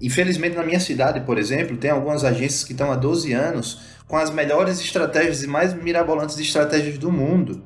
[0.00, 4.16] Infelizmente, na minha cidade, por exemplo, tem algumas agências que estão há 12 anos com
[4.16, 7.62] as melhores estratégias e mais mirabolantes estratégias do mundo.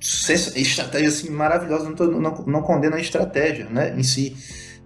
[0.00, 4.36] Estratégia assim maravilhosa, não, tô, não, não condeno a estratégia né, em si,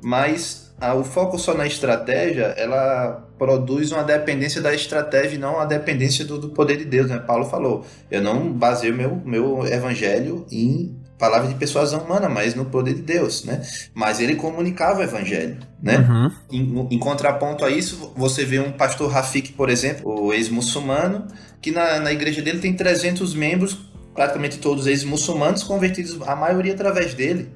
[0.02, 5.60] mas a, o foco só na estratégia ela produz uma dependência da estratégia e não
[5.60, 7.08] a dependência do, do poder de Deus.
[7.08, 7.18] Né?
[7.20, 12.64] Paulo falou: eu não baseio meu, meu evangelho em palavra de persuasão humana, mas no
[12.64, 13.62] poder de Deus, né?
[13.94, 15.98] Mas ele comunicava o evangelho, né?
[15.98, 16.30] Uhum.
[16.50, 21.28] Em, em, contraponto a isso, você vê um pastor Rafik, por exemplo, o ex-muçulmano,
[21.60, 23.78] que na, na igreja dele tem 300 membros,
[24.12, 27.52] praticamente todos ex-muçulmanos, convertidos, a maioria através dele.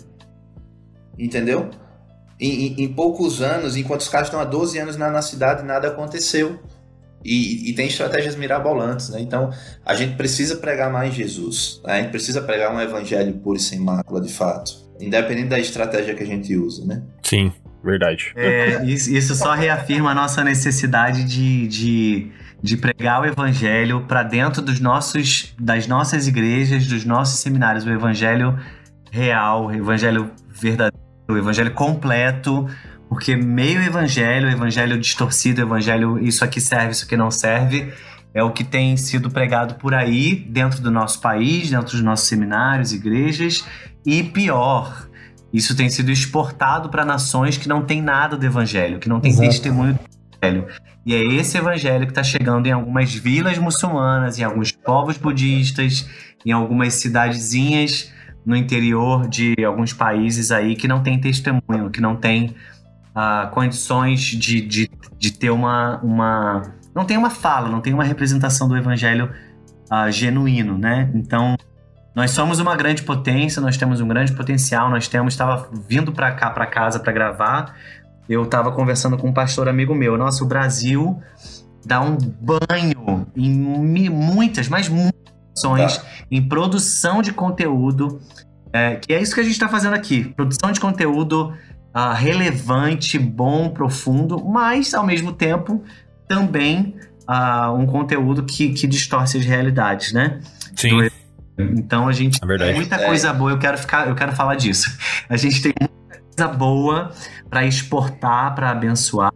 [1.19, 1.69] Entendeu?
[2.39, 5.89] Em, em, poucos anos, enquanto os caras estão há 12 anos na, na cidade, nada
[5.89, 6.61] aconteceu.
[7.25, 9.21] E, e, tem estratégias mirabolantes, né?
[9.21, 9.51] Então,
[9.85, 11.81] a gente precisa pregar mais Jesus.
[11.85, 11.95] Né?
[11.95, 14.73] A gente precisa pregar um evangelho puro e sem mácula, de fato.
[15.01, 17.03] Independente da estratégia que a gente usa, né?
[17.23, 18.33] Sim, verdade.
[18.37, 22.31] É, isso só reafirma a nossa necessidade de, de,
[22.63, 27.91] de pregar o evangelho para dentro dos nossos, das nossas igrejas, dos nossos seminários, o
[27.91, 28.57] evangelho
[29.11, 32.69] real, o evangelho verdadeiro o evangelho completo,
[33.09, 37.93] porque meio evangelho, evangelho distorcido, evangelho isso aqui serve, isso aqui não serve,
[38.35, 42.29] é o que tem sido pregado por aí, dentro do nosso país, dentro dos nossos
[42.29, 43.65] seminários, igrejas,
[44.05, 45.09] e pior,
[45.53, 49.31] isso tem sido exportado para nações que não tem nada do evangelho, que não tem
[49.31, 49.49] Exato.
[49.49, 50.01] testemunho do
[50.43, 50.67] evangelho.
[51.05, 56.07] E é esse evangelho que está chegando em algumas vilas muçulmanas, em alguns povos budistas,
[56.45, 58.13] em algumas cidadezinhas
[58.47, 62.55] no interior de alguns países aí que não tem testemunho, que não tem
[63.11, 66.63] uh, condições de, de, de ter uma, uma.
[66.95, 69.33] Não tem uma fala, não tem uma representação do evangelho
[69.91, 71.11] uh, genuíno, né?
[71.13, 71.57] Então,
[72.15, 75.35] nós somos uma grande potência, nós temos um grande potencial, nós temos.
[75.35, 77.75] Estava vindo para cá, para casa, para gravar.
[78.29, 80.17] Eu estava conversando com um pastor amigo meu.
[80.17, 81.21] Nossa, o Brasil
[81.85, 85.26] dá um banho em muitas, mas muitas
[85.63, 86.05] tá.
[86.31, 88.21] em produção de conteúdo,
[88.73, 90.25] é, que é isso que a gente está fazendo aqui.
[90.35, 91.55] Produção de conteúdo
[91.97, 95.83] uh, relevante, bom, profundo, mas ao mesmo tempo
[96.29, 96.97] também
[97.29, 100.41] uh, um conteúdo que, que distorce as realidades, né?
[100.75, 101.09] Sim.
[101.59, 103.07] Então a gente é tem muita é.
[103.07, 104.91] coisa boa, eu quero ficar, eu quero falar disso.
[105.27, 107.13] A gente tem muita coisa boa
[107.49, 109.33] para exportar, para abençoar,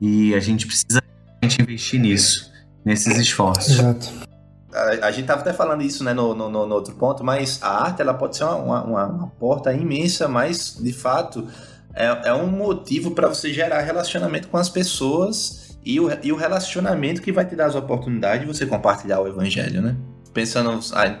[0.00, 1.00] e a gente precisa
[1.40, 2.50] a gente investir nisso,
[2.84, 3.78] nesses esforços.
[3.78, 4.28] Exato.
[4.72, 7.84] A, a gente estava até falando isso né, no, no, no, outro ponto, mas a
[7.84, 11.46] arte ela pode ser uma, uma, uma porta imensa, mas de fato
[11.94, 16.36] é, é um motivo para você gerar relacionamento com as pessoas e o, e o
[16.36, 19.96] relacionamento que vai te dar as oportunidades de você compartilhar o evangelho, né?
[20.34, 21.18] Pensando, ah,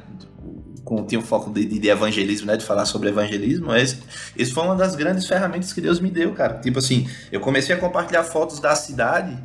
[0.84, 2.56] com, tinha um foco de, de, evangelismo, né?
[2.56, 3.98] De falar sobre evangelismo, mas
[4.36, 6.58] isso foi uma das grandes ferramentas que Deus me deu, cara.
[6.58, 9.36] Tipo assim, eu comecei a compartilhar fotos da cidade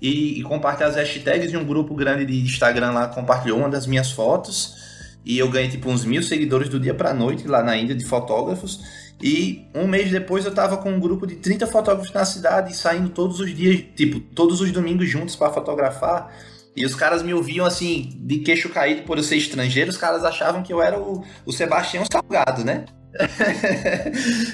[0.00, 3.86] e, e compartilhar as hashtags de um grupo grande de Instagram lá compartilhou uma das
[3.86, 4.76] minhas fotos
[5.24, 8.04] e eu ganhei tipo uns mil seguidores do dia pra noite lá na Índia de
[8.04, 8.80] fotógrafos
[9.20, 13.08] e um mês depois eu tava com um grupo de 30 fotógrafos na cidade, saindo
[13.08, 16.32] todos os dias, tipo, todos os domingos juntos para fotografar.
[16.76, 20.22] E os caras me ouviam assim, de queixo caído por eu ser estrangeiro, os caras
[20.22, 22.84] achavam que eu era o, o Sebastião Salgado, né?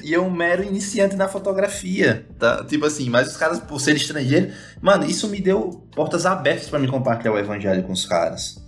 [0.03, 2.65] E eu um mero iniciante na fotografia, tá?
[2.65, 6.79] Tipo assim, mas os caras, por ser estrangeiro, mano, isso me deu portas abertas para
[6.79, 8.63] me compartilhar o evangelho com os caras.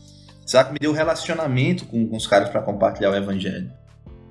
[0.44, 0.72] Sabe?
[0.72, 3.70] Me deu relacionamento com, com os caras para compartilhar o evangelho.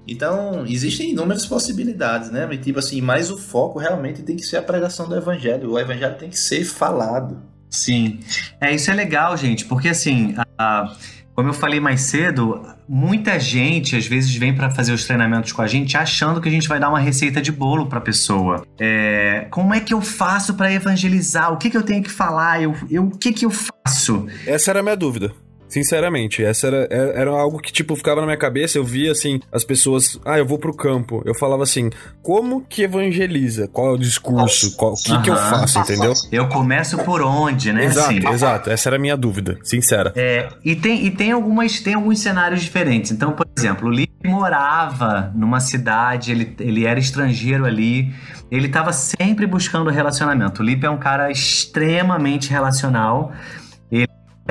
[0.08, 2.46] Então, existem inúmeras possibilidades, né?
[2.46, 5.72] Mas, tipo assim, mas o foco realmente tem que ser a pregação do evangelho.
[5.72, 7.42] O evangelho tem que ser falado.
[7.70, 8.20] Sim.
[8.62, 10.96] É, isso é legal, gente, porque assim, a,
[11.36, 15.62] como eu falei mais cedo, muita gente às vezes vem para fazer os treinamentos com
[15.62, 18.66] a gente achando que a gente vai dar uma receita de bolo para a pessoa.
[18.80, 21.52] É, como é que eu faço para evangelizar?
[21.52, 22.62] O que, que eu tenho que falar?
[22.62, 24.28] Eu, eu, o que, que eu faço?
[24.48, 25.34] Essa era a minha dúvida.
[25.68, 28.78] Sinceramente, essa era, é, era algo que, tipo, ficava na minha cabeça.
[28.78, 30.20] Eu via, assim, as pessoas.
[30.26, 31.22] Ah, eu vou pro campo.
[31.26, 31.90] Eu falava assim:
[32.22, 33.68] como que evangeliza?
[33.68, 34.76] Qual é o discurso?
[34.76, 36.14] Qual, o que, que eu faço, entendeu?
[36.32, 37.86] Eu começo por onde, né?
[37.86, 38.28] Exato, assim.
[38.28, 38.70] exato.
[38.70, 40.14] Essa era a minha dúvida, sincera.
[40.16, 43.12] É, e tem, e tem, algumas, tem alguns cenários diferentes.
[43.12, 48.14] Então, por exemplo, o Lee morava numa cidade, ele, ele era estrangeiro ali.
[48.52, 50.62] Ele estava sempre buscando relacionamento.
[50.62, 53.34] O Lipe é um cara extremamente relacional.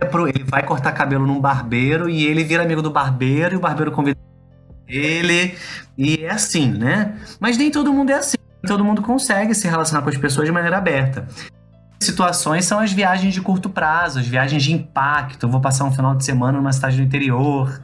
[0.00, 3.60] É ele vai cortar cabelo num barbeiro e ele vira amigo do barbeiro e o
[3.60, 4.18] barbeiro convida
[4.88, 5.54] ele.
[5.96, 7.16] E é assim, né?
[7.38, 8.36] Mas nem todo mundo é assim.
[8.66, 11.28] Todo mundo consegue se relacionar com as pessoas de maneira aberta.
[12.00, 15.48] Situações são as viagens de curto prazo, as viagens de impacto.
[15.48, 17.82] Vou passar um final de semana numa cidade do interior,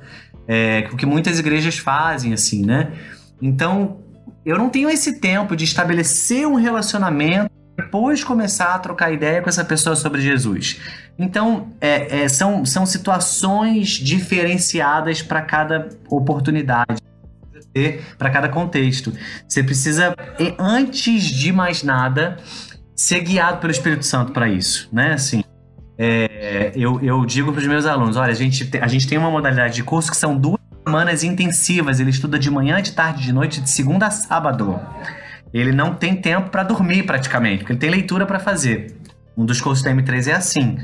[0.48, 2.92] é, o que muitas igrejas fazem, assim, né?
[3.40, 3.98] Então,
[4.44, 7.50] eu não tenho esse tempo de estabelecer um relacionamento
[7.80, 10.80] depois começar a trocar ideia com essa pessoa sobre Jesus.
[11.18, 17.00] Então, é, é, são, são situações diferenciadas para cada oportunidade,
[18.18, 19.12] para cada contexto.
[19.46, 20.14] Você precisa,
[20.58, 22.38] antes de mais nada,
[22.96, 25.14] ser guiado pelo Espírito Santo para isso, né?
[25.14, 25.42] Assim,
[26.02, 29.30] é, eu, eu digo para os meus alunos: olha, a gente, a gente tem uma
[29.30, 32.00] modalidade de curso que são duas semanas intensivas.
[32.00, 34.80] Ele estuda de manhã, de tarde, de noite, de segunda a sábado.
[35.52, 38.96] Ele não tem tempo para dormir praticamente, porque ele tem leitura para fazer.
[39.36, 40.78] Um dos cursos da M3 é assim.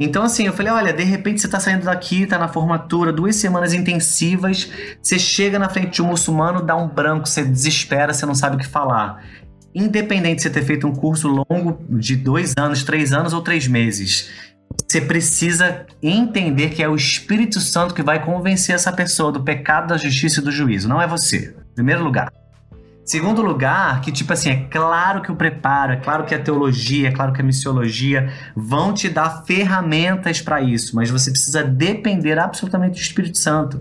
[0.00, 3.36] Então, assim, eu falei: olha, de repente você tá saindo daqui, tá na formatura, duas
[3.36, 4.70] semanas intensivas,
[5.02, 8.56] você chega na frente de um muçulmano, dá um branco, você desespera, você não sabe
[8.56, 9.22] o que falar.
[9.74, 13.66] Independente de você ter feito um curso longo de dois anos, três anos ou três
[13.66, 14.30] meses,
[14.88, 19.88] você precisa entender que é o Espírito Santo que vai convencer essa pessoa do pecado,
[19.88, 21.54] da justiça e do juízo, não é você.
[21.72, 22.32] Em primeiro lugar.
[23.08, 27.08] Segundo lugar, que tipo assim, é claro que o preparo, é claro que a teologia,
[27.08, 32.38] é claro que a missiologia vão te dar ferramentas para isso, mas você precisa depender
[32.38, 33.80] absolutamente do Espírito Santo.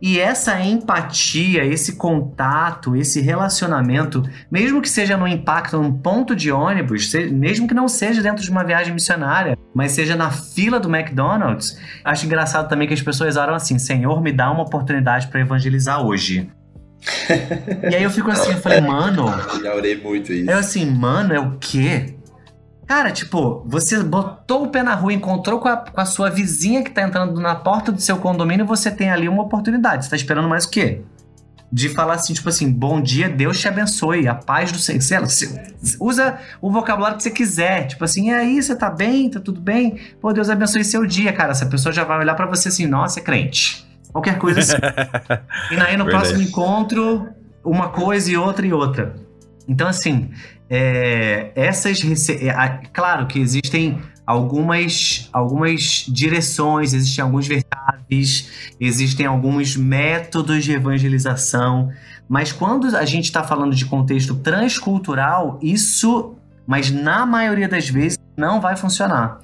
[0.00, 6.50] E essa empatia, esse contato, esse relacionamento, mesmo que seja no impacto num ponto de
[6.50, 10.88] ônibus, mesmo que não seja dentro de uma viagem missionária, mas seja na fila do
[10.88, 15.40] McDonald's, acho engraçado também que as pessoas oram assim: Senhor, me dá uma oportunidade para
[15.40, 16.50] evangelizar hoje.
[17.90, 19.26] E aí eu fico assim, eu falei, mano.
[19.62, 20.50] Já orei muito isso.
[20.50, 22.14] Eu assim, mano, é o quê?
[22.86, 26.82] Cara, tipo, você botou o pé na rua, encontrou com a, com a sua vizinha
[26.82, 30.04] que tá entrando na porta do seu condomínio, você tem ali uma oportunidade.
[30.04, 31.00] Você tá esperando mais o quê?
[31.72, 35.26] De falar assim, tipo assim, bom dia, Deus te abençoe, a paz do Senhor.
[35.98, 37.86] Usa o vocabulário que você quiser.
[37.86, 39.30] Tipo assim, e aí, você tá bem?
[39.30, 39.98] Tá tudo bem?
[40.20, 41.52] Pô, Deus abençoe seu dia, cara.
[41.52, 43.84] Essa pessoa já vai olhar para você assim, nossa, é crente.
[44.14, 44.76] Qualquer coisa assim.
[45.74, 46.10] e aí, no Verdade.
[46.10, 47.28] próximo encontro,
[47.64, 49.16] uma coisa e outra e outra.
[49.66, 50.30] Então, assim,
[50.70, 52.00] é, essas
[52.30, 61.90] é, claro que existem algumas algumas direções, existem alguns versáveis, existem alguns métodos de evangelização,
[62.28, 68.16] mas quando a gente está falando de contexto transcultural, isso, mas na maioria das vezes
[68.36, 69.40] não vai funcionar.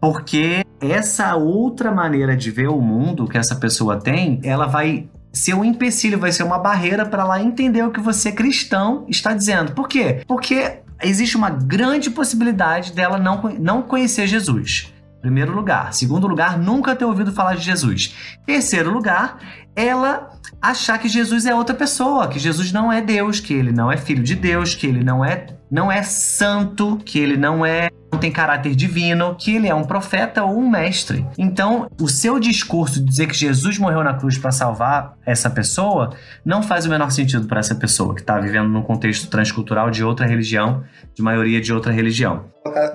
[0.00, 5.54] Porque essa outra maneira de ver o mundo que essa pessoa tem, ela vai ser
[5.54, 9.72] um empecilho, vai ser uma barreira para ela entender o que você cristão está dizendo.
[9.72, 10.22] Por quê?
[10.26, 14.92] Porque existe uma grande possibilidade dela não, não conhecer Jesus.
[15.20, 15.94] Primeiro lugar.
[15.94, 18.14] Segundo lugar, nunca ter ouvido falar de Jesus.
[18.44, 19.38] Terceiro lugar,
[19.76, 23.90] ela achar que Jesus é outra pessoa, que Jesus não é Deus, que ele não
[23.92, 27.90] é filho de Deus, que ele não é não é santo, que ele não é
[28.12, 31.26] não tem caráter divino, que ele é um profeta ou um mestre.
[31.36, 36.14] Então, o seu discurso de dizer que Jesus morreu na cruz para salvar essa pessoa
[36.44, 40.04] não faz o menor sentido para essa pessoa que está vivendo num contexto transcultural de
[40.04, 42.44] outra religião, de maioria de outra religião.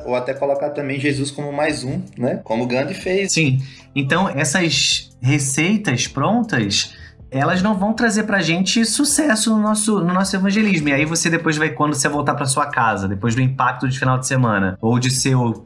[0.05, 2.39] Ou até colocar também Jesus como mais um, né?
[2.43, 3.33] Como Gandhi fez.
[3.33, 3.59] Sim.
[3.95, 6.93] Então, essas receitas prontas
[7.31, 10.89] elas não vão trazer pra gente sucesso no nosso, no nosso evangelismo.
[10.89, 13.99] E aí você depois vai, quando você voltar pra sua casa, depois do impacto de
[13.99, 15.65] final de semana, ou de seu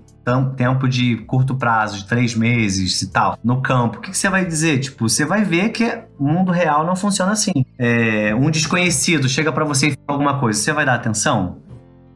[0.56, 4.30] tempo de curto prazo, de três meses e tal, no campo, o que, que, você
[4.30, 4.80] vai dizer?
[4.80, 5.86] Tipo, você vai ver que
[6.18, 7.66] o mundo real não funciona assim.
[7.78, 11.58] É, um desconhecido chega para você e fala alguma coisa, você vai dar atenção?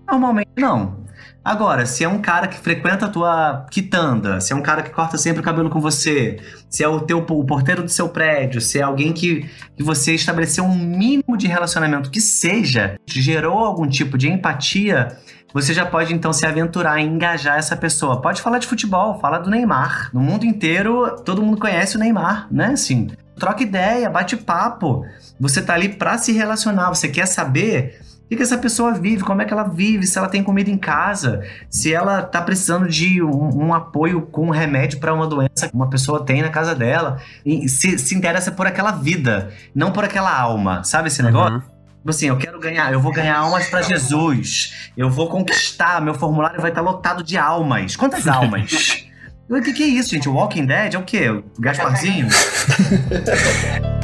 [0.10, 1.05] Normalmente não.
[1.43, 4.89] Agora, se é um cara que frequenta a tua quitanda, se é um cara que
[4.89, 8.59] corta sempre o cabelo com você, se é o teu o porteiro do seu prédio,
[8.59, 13.88] se é alguém que, que você estabeleceu um mínimo de relacionamento que seja, gerou algum
[13.88, 15.17] tipo de empatia,
[15.53, 18.21] você já pode então se aventurar em engajar essa pessoa.
[18.21, 20.09] Pode falar de futebol, fala do Neymar.
[20.13, 22.67] No mundo inteiro, todo mundo conhece o Neymar, né?
[22.73, 23.07] Assim,
[23.39, 25.05] troca ideia, bate papo.
[25.39, 29.41] Você tá ali para se relacionar, você quer saber o que, essa pessoa vive, como
[29.41, 33.23] é que ela vive, se ela tem comida em casa, se ela está precisando de
[33.23, 36.75] um, um, apoio com um remédio para uma doença que uma pessoa tem na casa
[36.75, 37.21] dela.
[37.45, 40.84] E se, se interessa por aquela vida, não por aquela alma.
[40.84, 41.55] Sabe esse negócio?
[41.55, 41.78] Uhum.
[42.07, 44.91] Tipo assim, eu quero ganhar, eu vou ganhar almas para Jesus.
[44.95, 47.95] Eu vou conquistar, meu formulário vai estar lotado de almas.
[47.95, 49.05] Quantas almas?
[49.49, 50.28] O que, que é isso, gente?
[50.28, 51.30] O Walking Dead é o quê?
[51.30, 52.28] O Gasparzinho?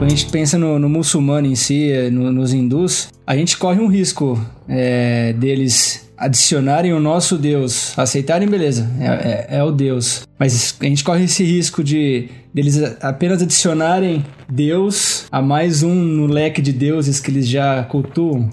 [0.00, 3.80] Quando a gente pensa no, no muçulmano em si, no, nos hindus, a gente corre
[3.80, 10.26] um risco é, deles adicionarem o nosso Deus, aceitarem, beleza, é, é, é, o Deus.
[10.38, 16.26] Mas a gente corre esse risco de deles apenas adicionarem Deus a mais um no
[16.26, 18.48] leque de deuses que eles já cultuam.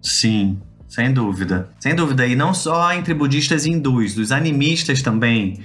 [0.00, 0.56] Sim,
[0.88, 1.68] sem dúvida.
[1.78, 2.26] Sem dúvida.
[2.26, 5.58] E não só entre budistas e hindus, dos animistas também.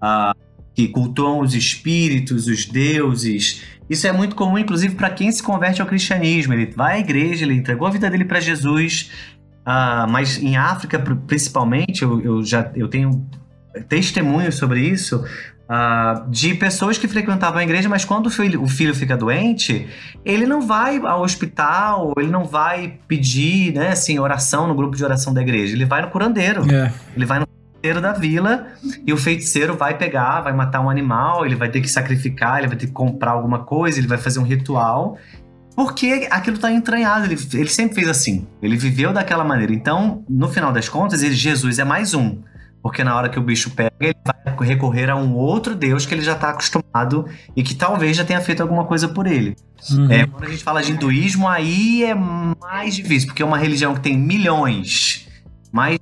[0.00, 0.45] Uh,
[0.76, 3.62] que cultuam os espíritos, os deuses.
[3.88, 6.52] Isso é muito comum, inclusive, para quem se converte ao cristianismo.
[6.52, 9.10] Ele vai à igreja, ele entregou a vida dele para Jesus,
[9.62, 13.26] uh, mas em África, principalmente, eu, eu, já eu tenho
[13.88, 15.24] testemunhos sobre isso.
[15.66, 19.88] Uh, de pessoas que frequentavam a igreja, mas quando o filho, o filho fica doente,
[20.24, 25.02] ele não vai ao hospital, ele não vai pedir, né, assim, oração no grupo de
[25.02, 26.92] oração da igreja, ele vai no curandeiro, é.
[27.16, 27.46] ele vai no
[27.86, 28.66] feiticeiro da vila
[29.06, 32.68] e o feiticeiro vai pegar, vai matar um animal, ele vai ter que sacrificar, ele
[32.68, 35.18] vai ter que comprar alguma coisa, ele vai fazer um ritual.
[35.74, 38.46] Porque aquilo está entranhado, ele, ele sempre fez assim.
[38.62, 39.72] Ele viveu daquela maneira.
[39.74, 42.38] Então, no final das contas, ele, Jesus é mais um.
[42.82, 46.14] Porque na hora que o bicho pega, ele vai recorrer a um outro Deus que
[46.14, 49.54] ele já está acostumado e que talvez já tenha feito alguma coisa por ele.
[49.90, 50.10] Uhum.
[50.10, 53.92] É, quando a gente fala de hinduísmo, aí é mais difícil, porque é uma religião
[53.92, 55.28] que tem milhões,
[55.72, 55.98] mais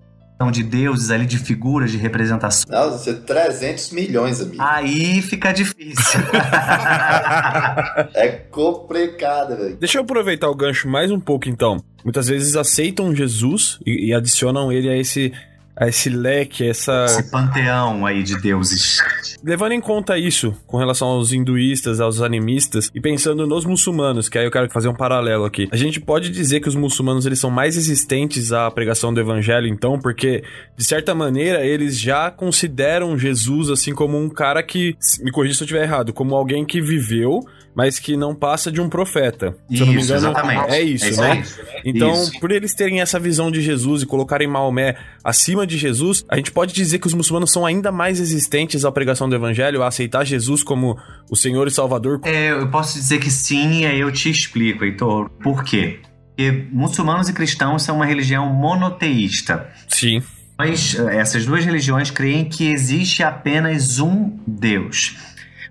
[0.50, 2.64] de deuses ali, de figuras, de representação.
[2.90, 4.60] Você 300 milhões, amigo.
[4.60, 6.20] Aí fica difícil.
[8.14, 9.76] é complicado, velho.
[9.76, 11.82] Deixa eu aproveitar o gancho mais um pouco, então.
[12.04, 15.32] Muitas vezes aceitam Jesus e, e adicionam ele a esse
[15.76, 17.04] a esse leque, essa.
[17.04, 18.98] Esse panteão aí de deuses.
[19.42, 24.38] Levando em conta isso, com relação aos hinduístas, aos animistas, e pensando nos muçulmanos, que
[24.38, 25.68] aí eu quero fazer um paralelo aqui.
[25.72, 29.66] A gente pode dizer que os muçulmanos eles são mais resistentes à pregação do evangelho,
[29.66, 30.44] então, porque,
[30.76, 35.62] de certa maneira, eles já consideram Jesus assim como um cara que, me corrija se
[35.62, 37.44] eu estiver errado, como alguém que viveu
[37.74, 39.56] mas que não passa de um profeta.
[39.68, 40.72] Se isso, eu não me engano, exatamente.
[40.72, 41.30] é isso, é isso né?
[41.32, 41.82] Aí.
[41.84, 42.40] Então, isso.
[42.40, 46.52] por eles terem essa visão de Jesus e colocarem Maomé acima de Jesus, a gente
[46.52, 50.24] pode dizer que os muçulmanos são ainda mais resistentes à pregação do evangelho, a aceitar
[50.24, 50.96] Jesus como
[51.30, 52.20] o Senhor e Salvador.
[52.24, 55.28] É, eu posso dizer que sim, e aí eu te explico, Heitor.
[55.42, 56.00] Por quê?
[56.36, 59.68] Porque muçulmanos e cristãos são uma religião monoteísta.
[59.88, 60.22] Sim.
[60.58, 65.16] Mas essas duas religiões creem que existe apenas um Deus.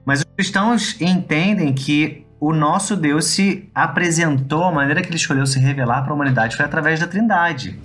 [0.05, 5.45] Mas os cristãos entendem que o nosso Deus se apresentou, a maneira que ele escolheu
[5.45, 7.79] se revelar para a humanidade foi através da Trindade.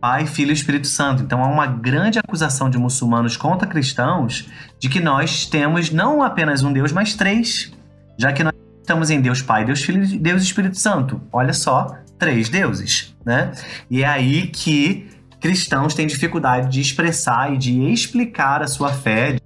[0.00, 1.22] Pai, Filho e Espírito Santo.
[1.22, 4.48] Então há uma grande acusação de muçulmanos contra cristãos
[4.78, 7.72] de que nós temos não apenas um Deus, mas três.
[8.16, 11.20] Já que nós estamos em Deus Pai, Deus Filho e Deus Espírito Santo.
[11.30, 13.52] Olha só, três deuses, né?
[13.90, 15.08] E é aí que
[15.40, 19.36] cristãos têm dificuldade de expressar e de explicar a sua fé,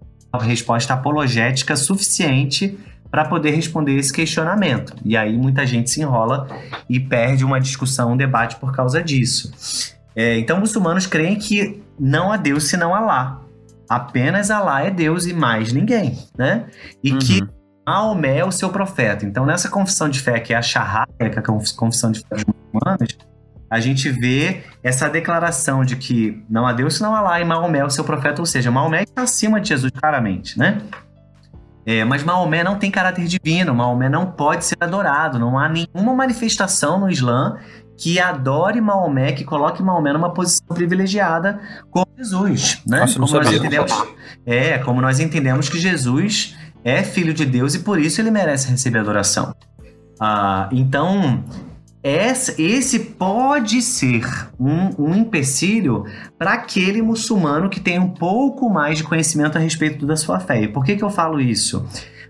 [0.43, 2.79] resposta apologética suficiente
[3.11, 4.95] para poder responder esse questionamento.
[5.05, 6.49] E aí muita gente se enrola
[6.91, 9.95] e perde uma discussão, um debate por causa disso.
[10.17, 13.41] É, então, muçulmanos creem que não há Deus senão Alá.
[13.89, 16.67] Apenas Alá é Deus e mais ninguém, né?
[17.03, 17.19] E uhum.
[17.19, 17.41] que
[17.87, 19.25] Maomé é o seu profeta.
[19.27, 22.37] Então, nessa confissão de fé, que é a Shahada, que é a confissão de fé
[22.37, 23.17] dos muçulmanos,
[23.71, 27.85] a gente vê essa declaração de que não há Deus senão Alá e Maomé é
[27.85, 30.79] o seu profeta, ou seja, Maomé está acima de Jesus claramente, né?
[31.87, 36.15] É, mas Maomé não tem caráter divino, Maomé não pode ser adorado, não há nenhuma
[36.15, 37.59] manifestação no Islã
[37.97, 41.61] que adore Maomé, que coloque Maomé numa posição privilegiada
[41.91, 43.01] como Jesus, né?
[43.01, 43.93] Nossa, como nós entendemos,
[44.47, 48.71] é, como nós entendemos que Jesus é filho de Deus e por isso ele merece
[48.71, 49.55] receber adoração.
[50.21, 51.45] Ah, então,
[52.05, 54.27] esse, esse pode ser
[54.61, 56.05] um, um empecilho
[56.39, 60.61] para aquele muçulmano que tem um pouco mais de conhecimento a respeito da sua fé.
[60.61, 61.83] E por que, que eu falo isso?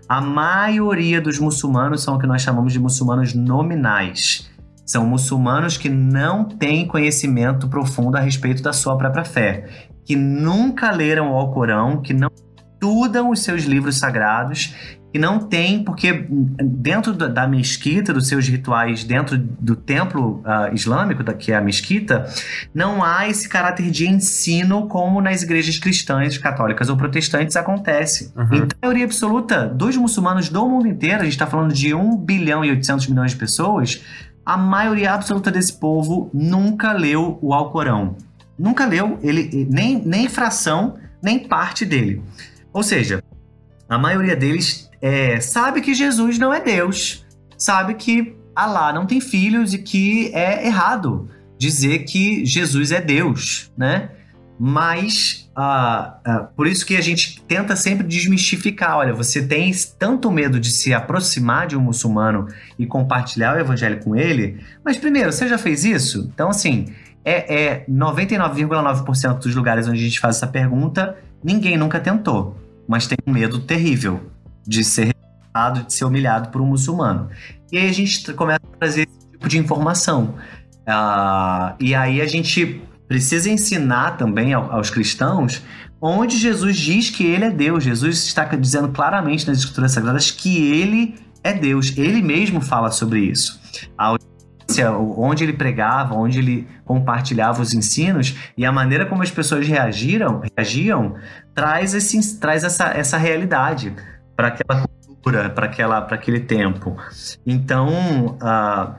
[0.07, 4.49] A maioria dos muçulmanos são o que nós chamamos de muçulmanos nominais.
[4.85, 10.89] São muçulmanos que não têm conhecimento profundo a respeito da sua própria fé, que nunca
[10.89, 12.29] leram o Alcorão, que não
[12.75, 14.73] estudam os seus livros sagrados
[15.15, 21.23] e não tem, porque dentro da mesquita, dos seus rituais, dentro do templo uh, islâmico,
[21.23, 22.29] da, que é a mesquita,
[22.73, 28.33] não há esse caráter de ensino como nas igrejas cristãs, católicas ou protestantes acontece.
[28.35, 28.55] Uhum.
[28.55, 32.17] Então, a maioria absoluta dos muçulmanos do mundo inteiro, a gente está falando de 1
[32.17, 34.03] bilhão e 800 milhões de pessoas,
[34.45, 38.17] a maioria absoluta desse povo nunca leu o Alcorão.
[38.59, 42.21] Nunca leu ele nem, nem fração, nem parte dele.
[42.73, 43.23] Ou seja,
[43.87, 47.23] a maioria deles é, sabe que Jesus não é Deus,
[47.55, 51.29] sabe que Alá não tem filhos e que é errado
[51.59, 54.09] dizer que Jesus é Deus, né?
[54.59, 58.97] Mas uh, uh, por isso que a gente tenta sempre desmistificar.
[58.97, 62.47] Olha, você tem tanto medo de se aproximar de um muçulmano
[62.79, 66.31] e compartilhar o evangelho com ele, mas primeiro, você já fez isso?
[66.33, 66.87] Então, assim,
[67.23, 73.05] é, é 99,9% dos lugares onde a gente faz essa pergunta, ninguém nunca tentou, mas
[73.05, 74.31] tem um medo terrível
[74.67, 77.29] de ser rejeitado, de ser humilhado por um muçulmano.
[77.71, 80.35] E aí a gente começa a trazer esse tipo de informação.
[80.87, 85.61] Uh, e aí a gente precisa ensinar também aos cristãos
[86.01, 87.83] onde Jesus diz que ele é Deus.
[87.83, 91.97] Jesus está dizendo claramente nas Escrituras Sagradas que ele é Deus.
[91.97, 93.59] Ele mesmo fala sobre isso.
[93.97, 94.15] A
[95.17, 100.41] onde ele pregava, onde ele compartilhava os ensinos e a maneira como as pessoas reagiram,
[100.57, 101.15] reagiam,
[101.53, 103.93] traz, esse, traz essa, essa realidade
[104.35, 106.97] para aquela cultura, para aquela para aquele tempo.
[107.45, 108.95] Então, uh,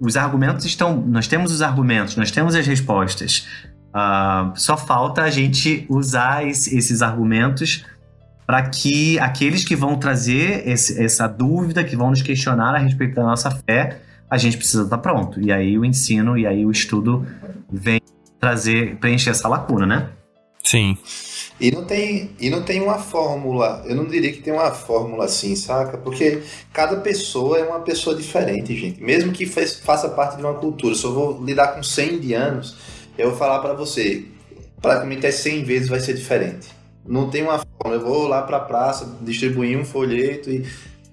[0.00, 3.46] os argumentos estão, nós temos os argumentos, nós temos as respostas.
[3.90, 7.84] Uh, só falta a gente usar esse, esses argumentos
[8.46, 13.14] para que aqueles que vão trazer esse, essa dúvida, que vão nos questionar a respeito
[13.14, 15.40] da nossa fé, a gente precisa estar pronto.
[15.40, 17.26] E aí o ensino e aí o estudo
[17.70, 18.00] vem
[18.40, 20.08] trazer, preencher essa lacuna, né?
[20.64, 20.96] Sim.
[21.60, 25.26] E não tem, e não tem uma fórmula, eu não diria que tem uma fórmula
[25.26, 25.98] assim, saca?
[25.98, 26.42] Porque
[26.72, 29.02] cada pessoa é uma pessoa diferente, gente.
[29.02, 32.76] Mesmo que faça parte de uma cultura, se eu vou lidar com 100 indianos,
[33.18, 34.24] eu vou falar para você,
[34.80, 36.68] praticamente é 100 vezes vai ser diferente.
[37.06, 40.64] Não tem uma fórmula, eu vou lá pra praça, distribuir um folheto e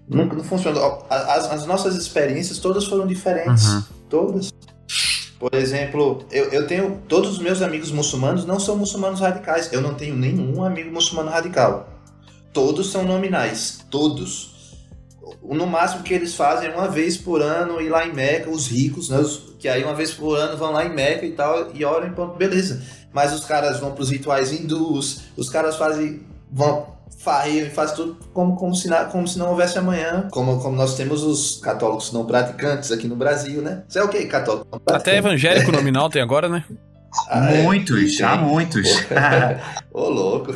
[0.07, 0.79] não, não funciona.
[1.09, 3.83] As, as, nossas experiências todas foram diferentes, uhum.
[4.09, 4.53] todas.
[5.39, 7.01] Por exemplo, eu, eu tenho.
[7.07, 9.71] Todos os meus amigos muçulmanos não são muçulmanos radicais.
[9.71, 11.89] Eu não tenho nenhum amigo muçulmano radical.
[12.51, 13.85] Todos são nominais.
[13.89, 14.55] Todos.
[15.43, 18.67] No máximo que eles fazem é uma vez por ano ir lá em Meca, os
[18.67, 19.19] ricos, né?
[19.19, 22.07] Os, que aí uma vez por ano vão lá em Meca e tal, e oram
[22.07, 22.81] em ponto, beleza.
[23.13, 26.21] Mas os caras vão para os rituais hindus, os caras fazem.
[26.51, 26.96] vão
[27.27, 30.29] farreio e faz tudo como, como, se, como se não houvesse amanhã.
[30.31, 33.83] Como, como nós temos os católicos não praticantes aqui no Brasil, né?
[33.85, 34.81] Você é o que, católico?
[34.87, 36.63] Até evangélico nominal tem agora, né?
[37.29, 37.63] Ah, é?
[37.63, 38.87] muitos, já muitos.
[39.91, 40.53] Ô, louco.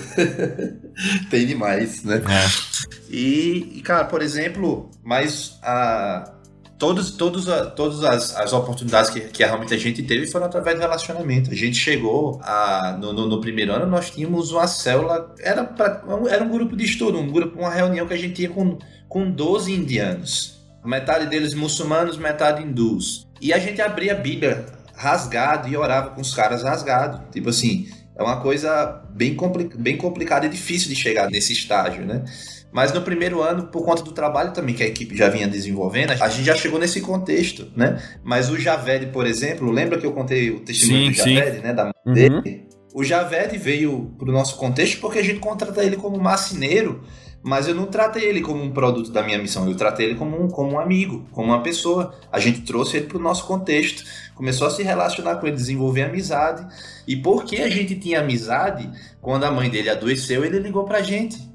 [1.32, 2.18] tem demais, né?
[2.18, 2.86] É.
[3.10, 6.32] E, e, cara, por exemplo, mas a
[6.82, 10.82] todos, todos, todas as, as oportunidades que, que realmente a gente teve foram através do
[10.82, 11.52] relacionamento.
[11.52, 16.04] A gente chegou a, no, no, no primeiro ano, nós tínhamos uma célula, era, pra,
[16.28, 19.30] era um grupo de estudo, um grupo, uma reunião que a gente tinha com, com
[19.30, 20.60] 12 indianos.
[20.84, 23.28] Metade deles muçulmanos, metade hindus.
[23.40, 24.66] E a gente abria a Bíblia
[24.96, 27.22] rasgado e orava com os caras rasgado.
[27.32, 32.04] Tipo assim, é uma coisa bem, compli bem complicada e difícil de chegar nesse estágio,
[32.04, 32.26] né?
[32.72, 36.12] Mas no primeiro ano, por conta do trabalho também que a equipe já vinha desenvolvendo,
[36.12, 38.02] a gente já chegou nesse contexto, né?
[38.24, 41.62] Mas o Javed, por exemplo, lembra que eu contei o testemunho sim, do Javed, sim.
[41.62, 41.74] né?
[41.74, 42.14] Da mãe uhum.
[42.14, 42.68] dele?
[42.94, 47.02] O Javed veio para o nosso contexto porque a gente contrata ele como marceneiro,
[47.44, 50.42] mas eu não tratei ele como um produto da minha missão, eu tratei ele como
[50.42, 52.14] um, como um amigo, como uma pessoa.
[52.32, 54.04] A gente trouxe ele para o nosso contexto,
[54.36, 56.66] começou a se relacionar com ele, desenvolver amizade.
[57.08, 61.02] E porque a gente tinha amizade, quando a mãe dele adoeceu, ele ligou para a
[61.02, 61.51] gente.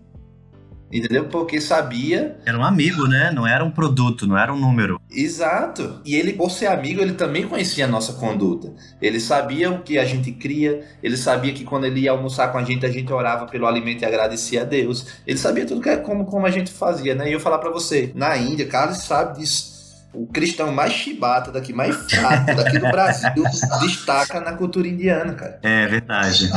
[0.90, 1.24] Entendeu?
[1.28, 2.36] Porque sabia.
[2.46, 3.30] Era um amigo, né?
[3.34, 5.00] Não era um produto, não era um número.
[5.10, 6.00] Exato.
[6.04, 8.72] E ele, por ser amigo, ele também conhecia a nossa conduta.
[9.00, 12.58] Ele sabia o que a gente cria, ele sabia que quando ele ia almoçar com
[12.58, 15.06] a gente, a gente orava pelo alimento e agradecia a Deus.
[15.26, 17.28] Ele sabia tudo que é como, como a gente fazia, né?
[17.28, 19.76] E eu falar para você, na Índia, Carlos sabe disso.
[20.12, 23.44] O cristão mais chibata daqui, mais fraco daqui do Brasil,
[23.80, 25.58] destaca na cultura indiana, cara.
[25.62, 26.48] É verdade.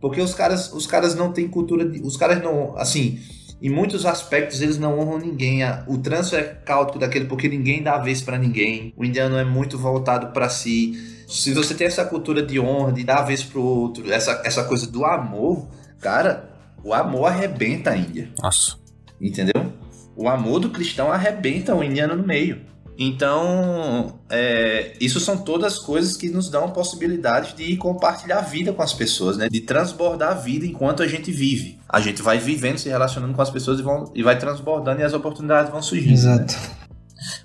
[0.00, 3.18] Porque os caras, os caras não têm cultura de, os caras não, assim,
[3.60, 5.60] em muitos aspectos eles não honram ninguém.
[5.86, 8.92] O trânsito é caótico daquele porque ninguém dá a vez para ninguém.
[8.96, 11.24] O indiano é muito voltado para si.
[11.26, 14.64] Se você tem essa cultura de honra, de dar a vez pro outro, essa, essa
[14.64, 15.66] coisa do amor,
[16.00, 16.50] cara,
[16.82, 18.28] o amor arrebenta a Índia.
[18.38, 18.76] Nossa.
[19.20, 19.72] Entendeu?
[20.14, 22.60] O amor do cristão arrebenta o indiano no meio.
[22.98, 28.72] Então, é, isso são todas coisas que nos dão a possibilidade de compartilhar a vida
[28.72, 29.48] com as pessoas, né?
[29.48, 31.78] De transbordar a vida enquanto a gente vive.
[31.88, 35.04] A gente vai vivendo, se relacionando com as pessoas e, vão, e vai transbordando e
[35.04, 36.12] as oportunidades vão surgindo.
[36.12, 36.54] Exato.
[36.54, 36.84] Né?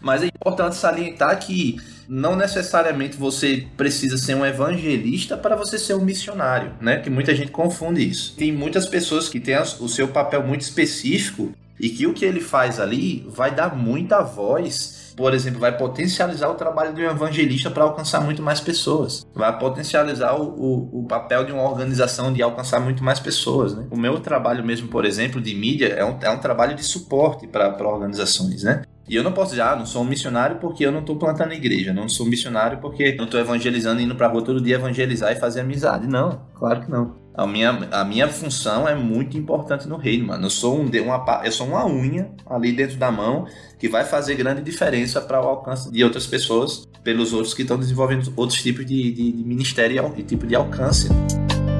[0.02, 1.78] Mas é importante salientar que
[2.08, 6.98] não necessariamente você precisa ser um evangelista para você ser um missionário, né?
[6.98, 8.36] Que muita gente confunde isso.
[8.36, 12.42] Tem muitas pessoas que têm o seu papel muito específico e que o que ele
[12.42, 17.70] faz ali vai dar muita voz por exemplo, vai potencializar o trabalho de um evangelista
[17.70, 19.28] para alcançar muito mais pessoas.
[19.36, 23.76] Vai potencializar o, o, o, papel de uma organização de alcançar muito mais pessoas.
[23.76, 23.86] Né?
[23.92, 27.46] O meu trabalho mesmo, por exemplo, de mídia é um, é um trabalho de suporte
[27.48, 28.64] para organizações.
[28.64, 28.84] Né?
[29.10, 31.52] E eu não posso dizer, ah, não sou um missionário porque eu não estou plantando
[31.52, 35.34] igreja, não sou um missionário porque não estou evangelizando, indo para rua todo dia evangelizar
[35.34, 36.08] e fazer amizade.
[36.08, 37.16] Não, claro que não.
[37.40, 40.48] A minha, a minha função é muito importante no reino, mano.
[40.48, 43.48] Eu sou, um, uma, eu sou uma unha ali dentro da mão
[43.80, 47.80] que vai fazer grande diferença para o alcance de outras pessoas, pelos outros que estão
[47.80, 51.08] desenvolvendo outros tipos de, de, de ministério e tipo de alcance.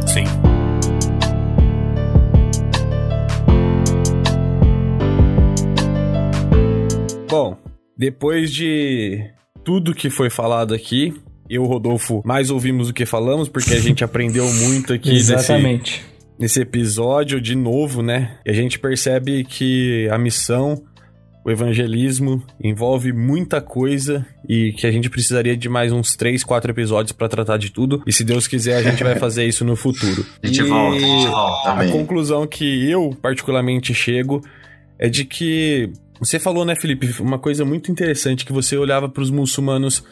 [0.08, 0.24] Sim.
[7.30, 7.58] Bom,
[7.98, 9.30] depois de
[9.62, 14.04] tudo que foi falado aqui, eu, Rodolfo, mais ouvimos do que falamos, porque a gente
[14.06, 16.02] aprendeu muito aqui Exatamente.
[16.38, 18.38] Nesse, nesse episódio, de novo, né?
[18.46, 20.84] E a gente percebe que a missão,
[21.44, 26.72] o evangelismo, envolve muita coisa e que a gente precisaria de mais uns 3, 4
[26.72, 28.04] episódios para tratar de tudo.
[28.06, 30.24] E se Deus quiser, a gente vai fazer isso no futuro.
[30.44, 31.72] A gente e volta, a gente volta.
[31.72, 34.44] A conclusão que eu, particularmente, chego
[35.00, 35.92] é de que.
[36.20, 40.04] Você falou, né, Felipe, uma coisa muito interessante que você olhava para os muçulmanos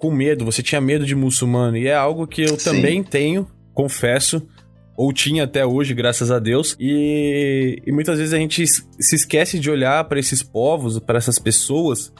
[0.00, 1.76] com medo, você tinha medo de muçulmano.
[1.76, 2.70] E é algo que eu Sim.
[2.70, 4.42] também tenho, confesso.
[4.96, 6.76] Ou tinha até hoje, graças a Deus.
[6.80, 11.38] E, e muitas vezes a gente se esquece de olhar para esses povos, para essas
[11.38, 12.12] pessoas,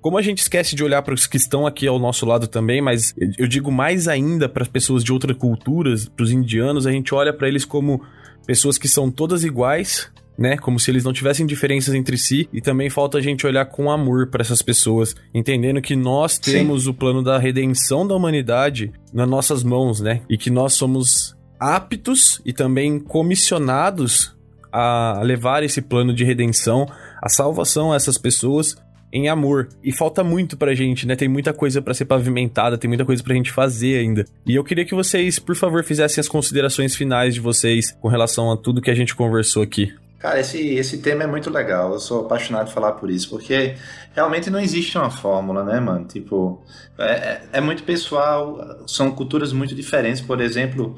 [0.00, 2.80] como a gente esquece de olhar para os que estão aqui ao nosso lado também,
[2.80, 6.92] mas eu digo mais ainda para as pessoas de outras culturas, para os indianos, a
[6.92, 8.00] gente olha para eles como
[8.46, 10.08] pessoas que são todas iguais,
[10.38, 10.56] né?
[10.56, 12.48] Como se eles não tivessem diferenças entre si.
[12.52, 16.84] E também falta a gente olhar com amor para essas pessoas, entendendo que nós temos
[16.84, 16.90] Sim.
[16.90, 20.22] o plano da redenção da humanidade nas nossas mãos, né?
[20.28, 24.36] E que nós somos aptos e também comissionados
[24.72, 26.86] a levar esse plano de redenção,
[27.22, 28.76] a salvação a essas pessoas
[29.12, 29.68] em amor.
[29.82, 31.16] E falta muito pra gente, né?
[31.16, 34.26] Tem muita coisa para ser pavimentada, tem muita coisa pra gente fazer ainda.
[34.46, 38.52] E eu queria que vocês, por favor, fizessem as considerações finais de vocês com relação
[38.52, 39.94] a tudo que a gente conversou aqui.
[40.26, 41.92] Cara, esse, esse tema é muito legal.
[41.92, 43.76] Eu sou apaixonado de falar por isso, porque
[44.12, 46.04] realmente não existe uma fórmula, né, mano?
[46.04, 46.64] Tipo,
[46.98, 50.20] é, é, é muito pessoal, são culturas muito diferentes.
[50.20, 50.96] Por exemplo,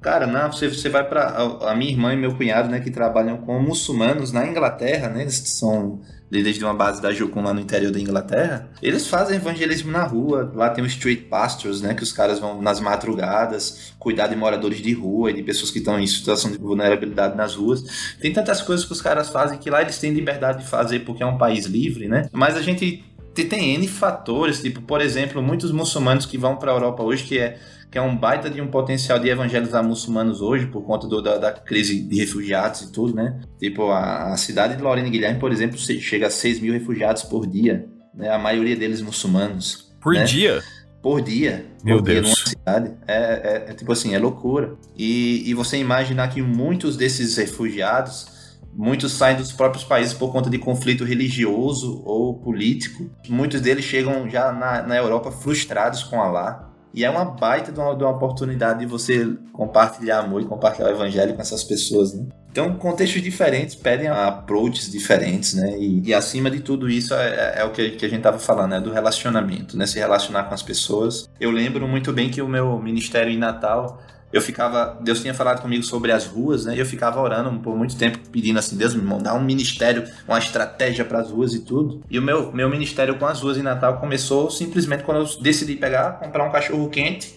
[0.00, 2.90] Cara, não, você, você vai para a, a, minha irmã e meu cunhado, né, que
[2.90, 6.02] trabalham com muçulmanos na Inglaterra, né, eles são
[6.34, 8.68] líderes de uma base da Jucum lá no interior da Inglaterra.
[8.82, 12.60] Eles fazem evangelismo na rua, lá tem os street pastors, né, que os caras vão
[12.60, 16.58] nas madrugadas cuidar de moradores de rua e de pessoas que estão em situação de
[16.58, 18.16] vulnerabilidade nas ruas.
[18.20, 21.22] Tem tantas coisas que os caras fazem que lá eles têm liberdade de fazer porque
[21.22, 22.28] é um país livre, né?
[22.32, 23.04] Mas a gente
[23.34, 27.38] tem N fatores, tipo, por exemplo, muitos muçulmanos que vão para a Europa hoje, que
[27.38, 27.58] é
[27.94, 31.38] que é um baita de um potencial de evangelizar muçulmanos hoje por conta do, da,
[31.38, 33.40] da, crise de refugiados e tudo, né?
[33.56, 37.46] Tipo, a, a cidade de Lorena Guilherme, por exemplo, chega a 6 mil refugiados por
[37.46, 38.30] dia, né?
[38.30, 39.94] A maioria deles muçulmanos.
[40.02, 40.24] Por né?
[40.24, 40.60] dia?
[41.00, 41.66] Por dia.
[41.84, 42.26] Meu por Deus.
[42.26, 42.92] Dia numa cidade.
[43.06, 44.74] É, é, é, tipo assim, é loucura.
[44.98, 48.34] E, e você imaginar que muitos desses refugiados
[48.76, 53.08] Muitos saem dos próprios países por conta de conflito religioso ou político.
[53.28, 56.73] Muitos deles chegam já na, na Europa frustrados com Allah.
[56.94, 60.88] E é uma baita de uma, de uma, oportunidade de você compartilhar amor e compartilhar
[60.88, 62.26] o evangelho com essas pessoas, né?
[62.52, 65.76] Então, contextos diferentes pedem approaches diferentes, né?
[65.76, 68.38] E, e acima de tudo isso é, é, é o que, que, a gente tava
[68.38, 68.80] falando, né?
[68.80, 69.86] Do relacionamento, né?
[69.86, 71.28] Se relacionar com as pessoas.
[71.40, 74.00] Eu lembro muito bem que o meu ministério em Natal
[74.34, 76.74] eu ficava, Deus tinha falado comigo sobre as ruas, né?
[76.74, 80.40] E eu ficava orando por muito tempo, pedindo assim, Deus me mandar um ministério, uma
[80.40, 82.02] estratégia para as ruas e tudo.
[82.10, 85.76] E o meu, meu ministério com as ruas em Natal começou simplesmente quando eu decidi
[85.76, 87.32] pegar, comprar um cachorro quente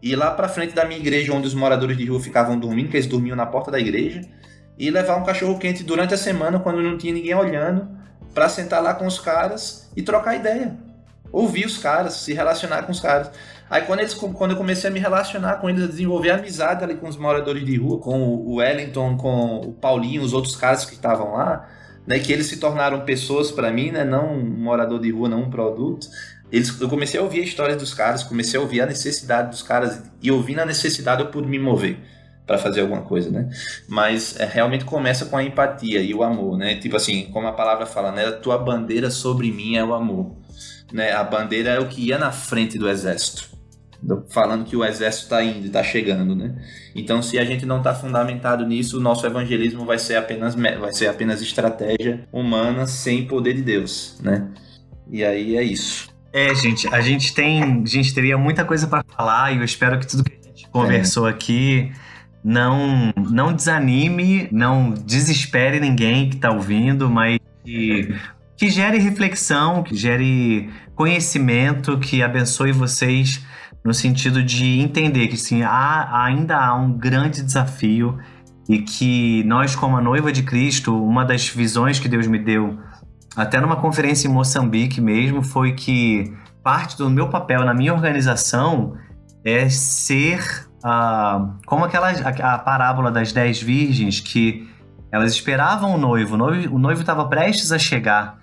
[0.00, 2.90] e ir lá para frente da minha igreja, onde os moradores de rua ficavam dormindo,
[2.90, 4.20] que eles dormiam na porta da igreja,
[4.78, 7.88] e levar um cachorro quente durante a semana, quando não tinha ninguém olhando,
[8.32, 10.76] para sentar lá com os caras e trocar ideia.
[11.32, 13.32] Ouvir os caras, se relacionar com os caras.
[13.68, 16.94] Aí quando, eles, quando eu comecei a me relacionar com eles, a desenvolver amizade ali
[16.94, 20.94] com os moradores de rua, com o Wellington, com o Paulinho, os outros caras que
[20.94, 21.68] estavam lá,
[22.06, 25.42] né, que eles se tornaram pessoas para mim, né, não um morador de rua, não
[25.42, 26.06] um produto.
[26.52, 29.62] Eles, eu comecei a ouvir a história dos caras, comecei a ouvir a necessidade dos
[29.62, 31.98] caras e ouvindo a necessidade eu pude me mover
[32.46, 33.50] para fazer alguma coisa, né?
[33.88, 36.76] Mas é, realmente começa com a empatia e o amor, né?
[36.76, 38.26] Tipo assim, como a palavra fala, né?
[38.26, 40.36] A tua bandeira sobre mim é o amor,
[40.92, 41.10] né?
[41.10, 43.55] A bandeira é o que ia na frente do exército
[44.28, 46.54] falando que o exército está indo, está chegando, né?
[46.94, 50.92] Então, se a gente não está fundamentado nisso, o nosso evangelismo vai ser apenas vai
[50.92, 54.48] ser apenas estratégia humana sem poder de Deus, né?
[55.10, 56.08] E aí é isso.
[56.32, 59.98] É, gente, a gente tem, a gente teria muita coisa para falar e eu espero
[59.98, 61.30] que tudo que a gente conversou é.
[61.30, 61.92] aqui
[62.44, 68.14] não não desanime, não desespere ninguém que está ouvindo, mas que,
[68.56, 73.44] que gere reflexão, que gere conhecimento, que abençoe vocês
[73.86, 78.18] no sentido de entender que sim, há, ainda há um grande desafio
[78.68, 82.76] e que nós, como a noiva de Cristo, uma das visões que Deus me deu,
[83.36, 86.34] até numa conferência em Moçambique mesmo, foi que
[86.64, 88.94] parte do meu papel na minha organização
[89.44, 94.68] é ser uh, como aquela a, parábola das dez virgens que
[95.12, 98.36] elas esperavam o noivo, o noivo estava prestes a chegar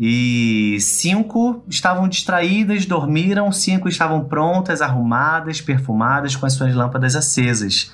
[0.00, 7.92] e cinco estavam distraídas, dormiram, cinco estavam prontas, arrumadas, perfumadas, com as suas lâmpadas acesas.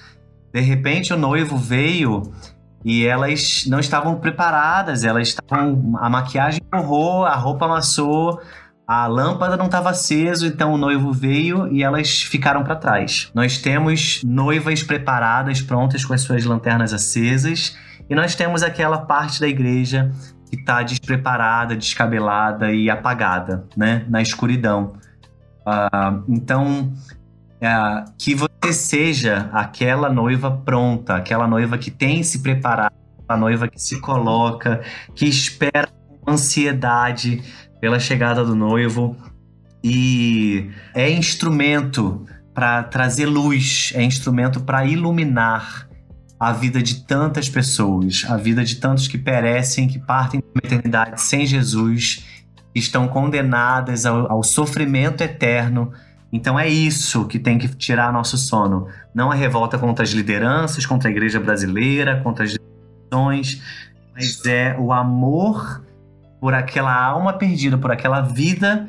[0.53, 2.33] De repente, o noivo veio
[2.85, 5.95] e elas não estavam preparadas, elas estavam.
[5.99, 8.41] A maquiagem borrou, a roupa amassou,
[8.87, 13.31] a lâmpada não estava acesa, então o noivo veio e elas ficaram para trás.
[13.35, 17.75] Nós temos noivas preparadas, prontas com as suas lanternas acesas,
[18.11, 20.13] e nós temos aquela parte da igreja
[20.55, 24.05] que está despreparada, descabelada e apagada, né?
[24.09, 24.95] Na escuridão.
[25.67, 26.93] Uh, então,
[27.57, 32.95] uh, que você seja aquela noiva pronta, aquela noiva que tem se preparado,
[33.29, 34.83] a noiva que se coloca,
[35.15, 35.89] que espera
[36.21, 37.43] com ansiedade
[37.81, 39.17] pela chegada do noivo
[39.83, 42.25] e é instrumento
[42.55, 45.89] para trazer luz, é instrumento para iluminar
[46.39, 51.21] a vida de tantas pessoas, a vida de tantos que perecem, que partem da eternidade
[51.21, 52.25] sem Jesus,
[52.75, 55.93] estão condenadas ao, ao sofrimento eterno.
[56.33, 58.89] Então é isso que tem que tirar nosso sono.
[59.15, 63.63] Não a revolta contra as lideranças, contra a igreja brasileira, contra as instituições,
[64.15, 65.85] mas é o amor
[66.41, 68.89] por aquela alma perdida, por aquela vida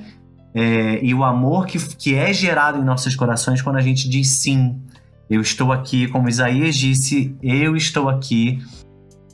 [0.54, 4.30] é, e o amor que, que é gerado em nossos corações quando a gente diz
[4.30, 4.82] sim
[5.30, 8.60] eu estou aqui, como Isaías disse, eu estou aqui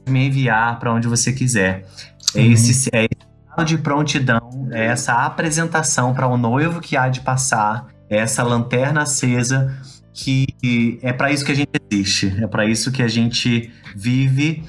[0.07, 1.86] me enviar para onde você quiser.
[2.36, 7.19] É esse, é esse de prontidão, é essa apresentação para o noivo que há de
[7.21, 9.77] passar, é essa lanterna acesa
[10.13, 14.63] que é para isso que a gente existe, é para isso que a gente vive.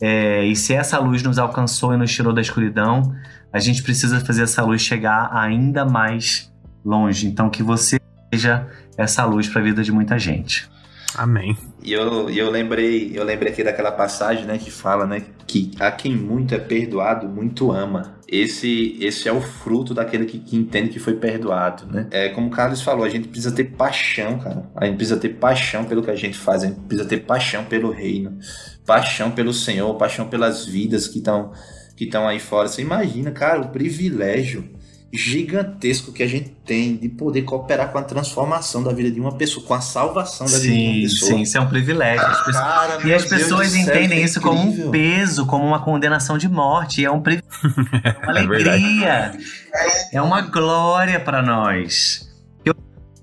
[0.00, 3.14] É, e se essa luz nos alcançou e nos tirou da escuridão,
[3.52, 6.52] a gente precisa fazer essa luz chegar ainda mais
[6.84, 7.26] longe.
[7.26, 7.98] Então, que você
[8.32, 10.68] seja essa luz para a vida de muita gente.
[11.16, 11.56] Amém.
[11.82, 15.90] E eu, eu lembrei, eu lembrei aqui daquela passagem, né, que fala, né, que a
[15.90, 18.16] quem muito é perdoado, muito ama.
[18.28, 22.08] Esse, esse é o fruto daquele que, que entende que foi perdoado, né?
[22.10, 24.68] É como o Carlos falou, a gente precisa ter paixão, cara.
[24.74, 27.64] A gente precisa ter paixão pelo que a gente faz, a gente precisa ter paixão
[27.64, 28.36] pelo reino,
[28.84, 31.52] paixão pelo Senhor, paixão pelas vidas que estão
[31.96, 32.68] que estão aí fora.
[32.68, 34.68] Você imagina, cara, o privilégio
[35.16, 39.32] gigantesco que a gente tem de poder cooperar com a transformação da vida de uma
[39.32, 41.30] pessoa, com a salvação da sim, vida de uma pessoa.
[41.30, 42.26] Sim, isso é um privilégio.
[42.26, 45.64] As pessoas, Cara, e as Deus pessoas céu, entendem que isso como um peso, como
[45.64, 47.00] uma condenação de morte.
[47.00, 47.50] E é um privilégio,
[48.22, 49.32] uma alegria,
[50.12, 52.28] é uma glória para nós.
[52.64, 52.74] Eu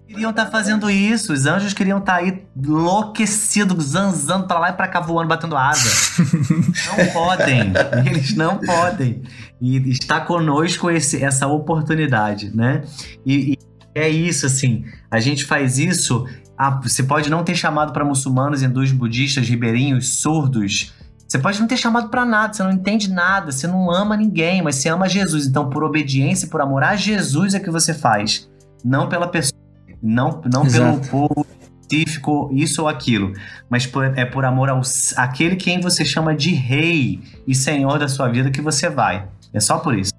[0.08, 4.88] queriam estar fazendo isso, os anjos queriam estar aí enlouquecidos, zanzando para lá e para
[4.88, 5.90] cá, voando, batendo asa.
[6.98, 7.74] não podem,
[8.06, 9.24] eles não podem.
[9.66, 12.82] E está conosco esse, essa oportunidade, né?
[13.26, 13.58] E, e
[13.96, 16.28] é isso, assim, a gente faz isso.
[16.58, 20.94] ah, você pode não ter chamado para muçulmanos, hindus, budistas, ribeirinhos, surdos.
[21.26, 24.62] Você pode não ter chamado para nada, você não entende nada, você não ama ninguém,
[24.62, 25.48] mas você ama Jesus.
[25.48, 28.50] Então, por obediência, e por amor a Jesus é que você faz,
[28.84, 29.58] não pela pessoa,
[30.02, 31.48] não, não pelo povo
[31.82, 33.34] específico, isso ou aquilo,
[33.70, 34.82] mas por- é por amor ao
[35.16, 39.28] aquele quem você chama de rei e senhor da sua vida que você vai.
[39.54, 40.14] É só por isso.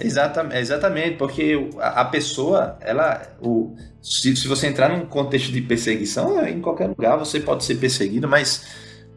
[0.00, 6.38] Exatamente, exatamente, porque a, pessoa, ela, o, se, se você entrar num contexto de perseguição,
[6.38, 8.64] é, em qualquer lugar você pode ser perseguido, mas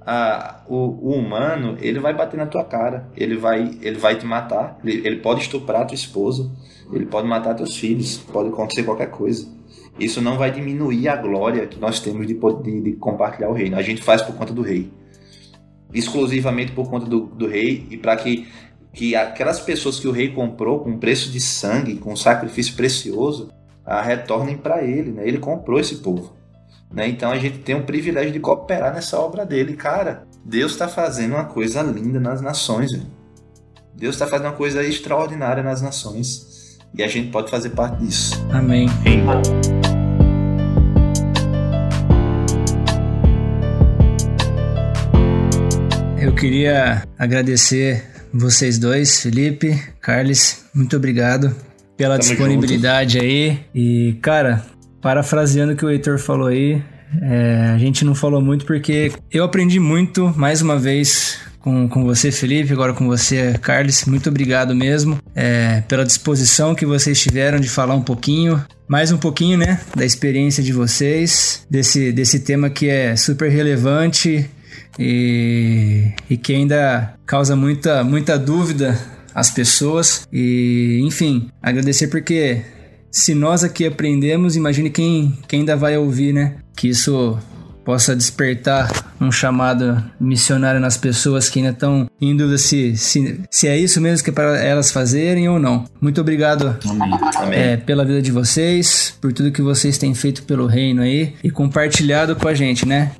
[0.01, 4.25] a, o, o humano, ele vai bater na tua cara, ele vai, ele vai te
[4.25, 6.51] matar, ele, ele pode estuprar tua esposa,
[6.91, 9.47] ele pode matar teus filhos, pode acontecer qualquer coisa.
[9.99, 13.77] Isso não vai diminuir a glória que nós temos de, de compartilhar o reino.
[13.77, 14.91] A gente faz por conta do rei.
[15.93, 18.47] Exclusivamente por conta do, do rei e para que
[18.93, 23.49] que aquelas pessoas que o rei comprou com preço de sangue, com sacrifício precioso,
[23.85, 25.27] a retornem para ele, né?
[25.27, 26.33] Ele comprou esse povo,
[26.91, 27.07] né?
[27.07, 30.27] Então a gente tem o privilégio de cooperar nessa obra dele, cara.
[30.43, 32.91] Deus está fazendo uma coisa linda nas nações.
[33.95, 38.35] Deus está fazendo uma coisa extraordinária nas nações e a gente pode fazer parte disso.
[38.51, 38.87] Amém.
[46.19, 51.55] Eu queria agradecer vocês dois, Felipe, Carles, muito obrigado
[51.97, 53.59] pela Tamo disponibilidade aí.
[53.75, 54.65] E, cara,
[55.01, 56.81] parafraseando o que o Heitor falou aí,
[57.21, 62.03] é, a gente não falou muito porque eu aprendi muito, mais uma vez, com, com
[62.03, 64.05] você, Felipe, agora com você, Carlos.
[64.05, 69.17] Muito obrigado mesmo é, pela disposição que vocês tiveram de falar um pouquinho, mais um
[69.17, 74.49] pouquinho, né, da experiência de vocês, desse, desse tema que é super relevante
[74.99, 78.99] e, e que ainda causa muita, muita dúvida
[79.33, 80.27] às pessoas.
[80.31, 82.61] E, enfim, agradecer porque
[83.09, 86.55] se nós aqui aprendemos, imagine quem, quem ainda vai ouvir, né?
[86.75, 87.37] Que isso
[87.83, 88.89] possa despertar
[89.19, 93.99] um chamado missionário nas pessoas que ainda estão em dúvida se, se, se é isso
[93.99, 95.85] mesmo que é para elas fazerem ou não.
[95.99, 96.77] Muito obrigado
[97.35, 97.59] Amém.
[97.59, 101.49] é, pela vida de vocês, por tudo que vocês têm feito pelo reino aí e
[101.49, 103.11] compartilhado com a gente, né?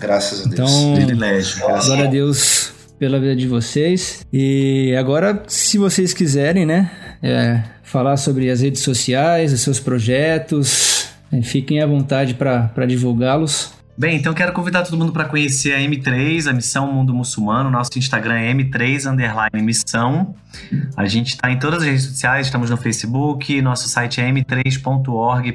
[0.00, 0.70] Graças a Deus.
[0.70, 1.60] Então, Privilégio.
[1.60, 4.26] glória a Deus pela vida de vocês.
[4.32, 6.90] E agora, se vocês quiserem, né,
[7.22, 13.72] é, falar sobre as redes sociais, os seus projetos, é, fiquem à vontade para divulgá-los.
[13.96, 17.70] Bem, então quero convidar todo mundo para conhecer a M3, a Missão Mundo Muçulmano.
[17.70, 20.34] Nosso Instagram é M3 underline missão.
[20.96, 25.54] A gente está em todas as redes sociais, estamos no Facebook, nosso site é m3.org.br.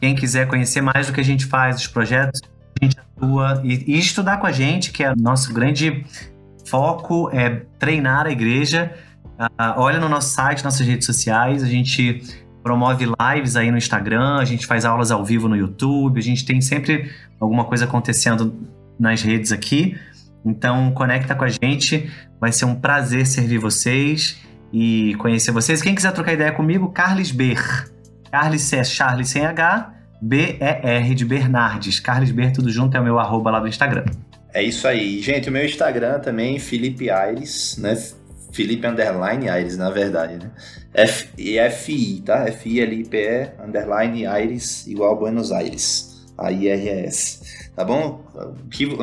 [0.00, 2.40] Quem quiser conhecer mais do que a gente faz, os projetos,
[3.22, 6.04] atua e, e estudar com a gente, que é nosso grande
[6.66, 8.92] foco é treinar a igreja.
[9.38, 12.22] Ah, olha no nosso site, nossas redes sociais, a gente
[12.62, 16.44] promove lives aí no Instagram, a gente faz aulas ao vivo no YouTube, a gente
[16.44, 17.10] tem sempre
[17.40, 18.54] alguma coisa acontecendo
[18.98, 19.96] nas redes aqui.
[20.44, 22.10] Então, conecta com a gente,
[22.40, 24.40] vai ser um prazer servir vocês
[24.72, 25.82] e conhecer vocês.
[25.82, 27.90] Quem quiser trocar ideia comigo, Carles Ber.
[28.30, 29.92] Carles é Charles sem H,
[30.22, 31.98] B-E-R de Bernardes.
[31.98, 34.04] Carles Ber, tudo junto, é o meu arroba lá do Instagram.
[34.54, 35.20] É isso aí.
[35.20, 38.00] Gente, o meu Instagram também, Felipe Aires, né?
[38.52, 40.50] Felipe Underline Aires, na verdade, né?
[41.36, 42.46] E FI, tá?
[42.46, 46.22] F-I-L-I-P-E, underline Aires, igual Buenos Aires.
[46.38, 47.70] A-I-R-E-S.
[47.74, 48.24] Tá bom?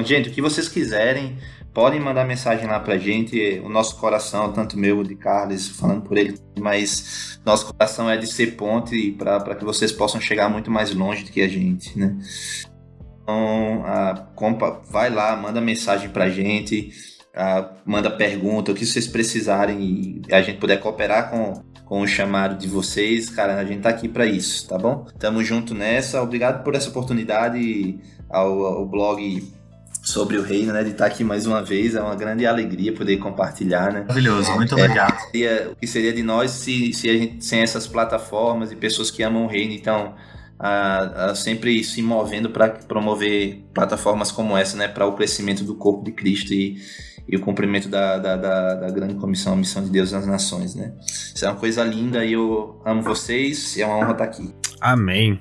[0.05, 1.37] Gente, o que vocês quiserem,
[1.73, 3.61] podem mandar mensagem lá pra gente.
[3.63, 8.27] O nosso coração, tanto meu, de Carlos, falando por ele, mas nosso coração é de
[8.27, 12.17] ser ponte para que vocês possam chegar muito mais longe do que a gente, né?
[13.21, 16.91] Então, a, compa, vai lá, manda mensagem pra gente,
[17.35, 22.07] a, manda pergunta, o que vocês precisarem e a gente puder cooperar com, com o
[22.07, 25.05] chamado de vocês, cara, a gente tá aqui para isso, tá bom?
[25.19, 27.99] Tamo junto nessa, obrigado por essa oportunidade
[28.29, 29.58] ao, ao blog
[30.03, 30.83] sobre o reino, né?
[30.83, 31.95] De estar aqui mais uma vez.
[31.95, 34.01] É uma grande alegria poder compartilhar, né?
[34.01, 35.17] Maravilhoso, muito é, obrigado.
[35.71, 39.23] o que seria de nós se, se a gente, sem essas plataformas e pessoas que
[39.23, 40.15] amam o reino, então.
[40.61, 45.73] A, a sempre se movendo para promover plataformas como essa, né, para o crescimento do
[45.73, 46.77] corpo de Cristo e,
[47.29, 50.75] e o cumprimento da, da, da, da, grande comissão, a missão de Deus nas nações,
[50.75, 50.91] né?
[51.33, 54.53] Isso é uma coisa linda e eu amo vocês e é uma honra estar aqui.
[54.81, 55.39] Amém.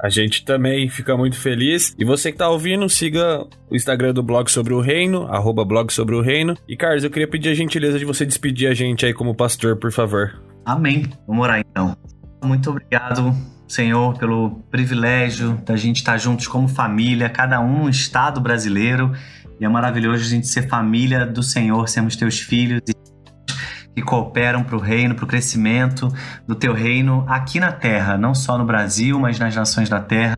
[0.00, 1.94] A gente também fica muito feliz.
[1.98, 5.92] E você que tá ouvindo, siga o Instagram do Blog Sobre o Reino, arroba Blog
[5.92, 6.56] Sobre o Reino.
[6.68, 9.76] E, Carlos, eu queria pedir a gentileza de você despedir a gente aí como pastor,
[9.76, 10.40] por favor.
[10.64, 11.06] Amém.
[11.26, 11.96] Vamos orar então.
[12.44, 13.34] Muito obrigado,
[13.66, 19.12] Senhor, pelo privilégio da gente estar juntos como família, cada um no estado brasileiro.
[19.60, 22.94] E é maravilhoso a gente ser família do Senhor, sermos teus filhos e
[23.94, 26.12] que cooperam para o reino, para o crescimento
[26.46, 30.36] do teu reino aqui na terra, não só no Brasil, mas nas nações da terra.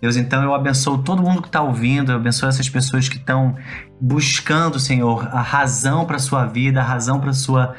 [0.00, 3.56] Deus, então eu abençoo todo mundo que está ouvindo, eu abençoo essas pessoas que estão
[4.00, 7.74] buscando, Senhor, a razão para a sua vida, a razão para sua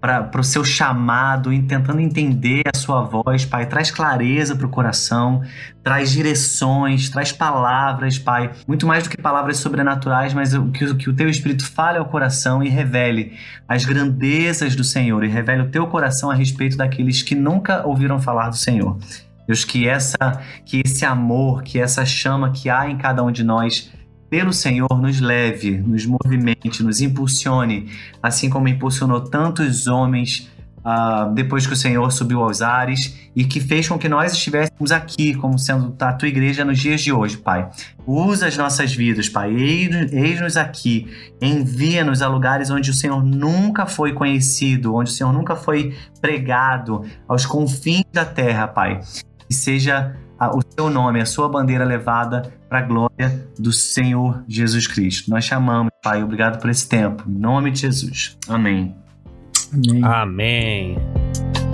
[0.00, 3.66] para o seu chamado, tentando entender a sua voz, Pai.
[3.66, 5.42] Traz clareza para o coração,
[5.82, 8.50] traz direções, traz palavras, Pai.
[8.66, 12.06] Muito mais do que palavras sobrenaturais, mas o que, que o teu Espírito fale ao
[12.06, 13.34] coração e revele
[13.68, 18.18] as grandezas do Senhor e revele o teu coração a respeito daqueles que nunca ouviram
[18.18, 18.96] falar do Senhor.
[19.46, 23.42] Deus, que, essa, que esse amor, que essa chama que há em cada um de
[23.42, 23.90] nós
[24.30, 27.90] pelo Senhor nos leve, nos movimente, nos impulsione,
[28.22, 33.60] assim como impulsionou tantos homens uh, depois que o Senhor subiu aos ares e que
[33.60, 37.38] fez com que nós estivéssemos aqui, como sendo a tua igreja nos dias de hoje,
[37.38, 37.68] Pai.
[38.06, 39.52] Usa as nossas vidas, Pai.
[39.52, 41.08] Eis-nos aqui.
[41.40, 47.04] Envia-nos a lugares onde o Senhor nunca foi conhecido, onde o Senhor nunca foi pregado,
[47.26, 49.00] aos confins da terra, Pai.
[49.48, 50.14] Que seja
[50.48, 55.30] o seu nome, a sua bandeira levada para a glória do Senhor Jesus Cristo.
[55.30, 57.24] Nós chamamos, Pai, obrigado por esse tempo.
[57.28, 58.38] Em nome de Jesus.
[58.48, 58.94] Amém.
[59.72, 60.04] Amém.
[60.04, 61.69] Amém.